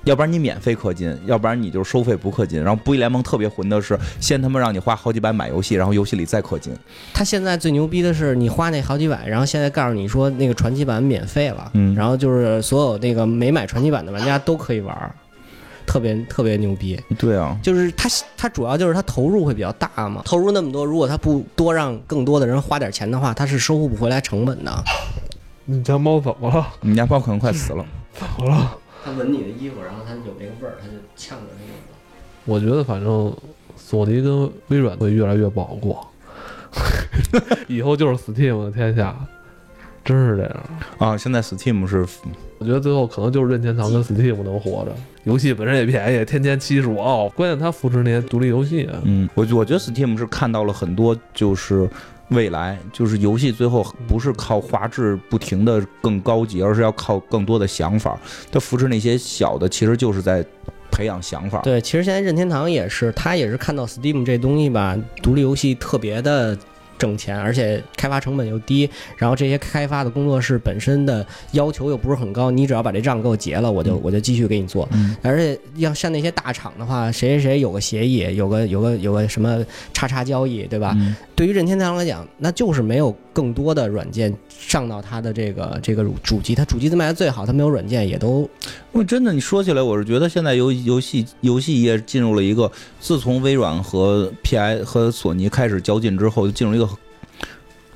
[0.07, 2.63] 要不然你免费氪金，要不然你就收费不氪金。
[2.63, 6.73] 然后不义联盟特别混的是，先他妈让你花好几百买游戏，然后游戏里再氪金。
[7.13, 14.97] 他现在最牛逼的是，你花那好几百，然后现在告诉你说那个传奇版免费了，嗯，然后就是所有那个没买传奇版的玩家都可以玩，
[15.85, 16.97] 特别特别牛逼。
[17.19, 24.73] 对啊，就是他他主要就是他投入会比较大嘛，投入那么多，如果他不多让更多的人花点钱的话，他是收不回来成本的。
[25.65, 26.65] 你家猫怎么了？
[26.81, 27.85] 你家猫可能快死了。
[28.15, 28.79] 怎么了？
[29.07, 31.73] 他闻你的衣服，然后他有那个味儿，他就呛着那个。
[32.45, 33.33] 我觉得反正
[33.77, 36.05] 索尼跟微软会越来越不好过，
[37.69, 39.17] 以后就是 Steam 的天下。
[40.05, 40.57] 真是这样
[40.99, 41.17] 啊！
[41.17, 42.07] 现在 Steam 是，
[42.59, 44.93] 我觉得最后可能就是任天堂跟 Steam 能活着。
[45.25, 49.01] 游戏本身也便宜，天天七十五澳，关键它扶持那些独立游戏啊。
[49.03, 51.91] 嗯，我我觉得 Steam 是看到了很多，就是
[52.29, 58.19] 未来，就是游戏最后不是靠画质不停的更高级，而是要靠更多的想法。
[58.51, 60.45] 它扶持那些小的，其实就是在
[60.91, 61.61] 培养想法。
[61.61, 66.57] 对，其实现在任天堂也是，他也是看到 Steam 这东西吧，独立游戏特别的。
[66.99, 74.89] 挣钱，而且开发成本又低，然后这些开发的工作室本身的要求又不是很高，你只要把这账给我结了，我就我就继续给你做。
[75.23, 80.97] 而且要像那些大厂的话，谁谁谁有个协议，有个有个有个什么叉叉交易，对吧？
[81.35, 88.49] 对于任天堂来讲，那就是没有更多的软件上到它的这个这个主机，它主机它卖的最好，它没有软件也都。
[88.93, 96.89] 因为真的，你说起来，我是觉得现在游游戏游戏业进入了一个，自从微软和 P.I 和索尼开始较劲之后，就进入一个，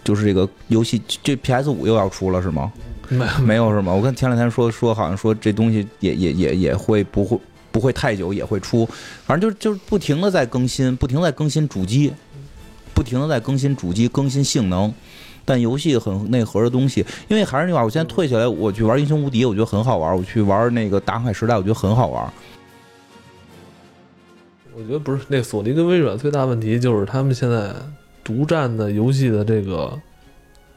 [0.04, 2.72] 就是这个游戏这 P.S 五又要出了是吗？
[3.08, 3.92] 没没有是吗？
[3.92, 7.38] 我看前两天说说好像说这东西也也也也会不会
[7.72, 8.88] 不会太久也会出，
[9.26, 12.12] 反正就就是不停的在更新，不停在更新主机。
[12.92, 14.92] 不停的在更新主机、更新性能，
[15.50, 22.32] 但游戏很内核的东西，因为还是那句话，我现在退下来，我去玩英雄无敌，我觉得很好玩；我去玩那个大航海时代，我觉得很好玩。
[24.76, 27.74] 我觉得不是那索尼跟微软最大问题就是他们现在
[28.22, 29.92] 独占的游戏的这个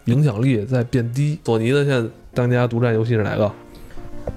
[0.06, 1.38] 影响力在变低。
[1.46, 3.52] 索尼的现在当家独占游戏是哪个？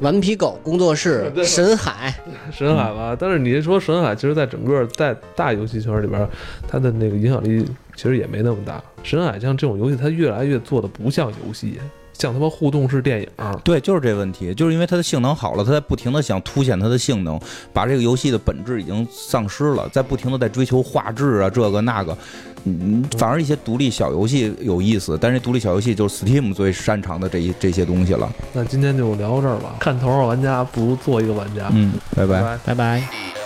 [0.00, 2.14] 顽皮狗工作室， 神海，
[2.52, 3.16] 神海吧。
[3.18, 6.28] 但是你说神海，其实，在整个在大游戏圈里边，
[6.68, 7.64] 它的那个影响力
[7.96, 8.80] 其实也没那么大。
[9.02, 11.80] 神海像这种游戏，它越来越做的不像游戏。
[12.18, 13.28] 像他妈互动式电影，
[13.62, 17.38] 对，就是这问题，就是因为它的性能好了，它在不停的想凸显它的性能，
[17.74, 22.16] 把这个游戏的本质已经丧失了，在不停的在追求画质啊，这个那个，
[22.64, 28.32] 嗯，反而一些独立小游戏有意思，但是独立小游戏就是 Steam 最擅长的这一这些东西了。
[28.54, 31.68] 那今天就聊到这儿吧，看头号玩家不如做一个玩家。
[31.74, 33.45] 嗯，拜拜，拜拜。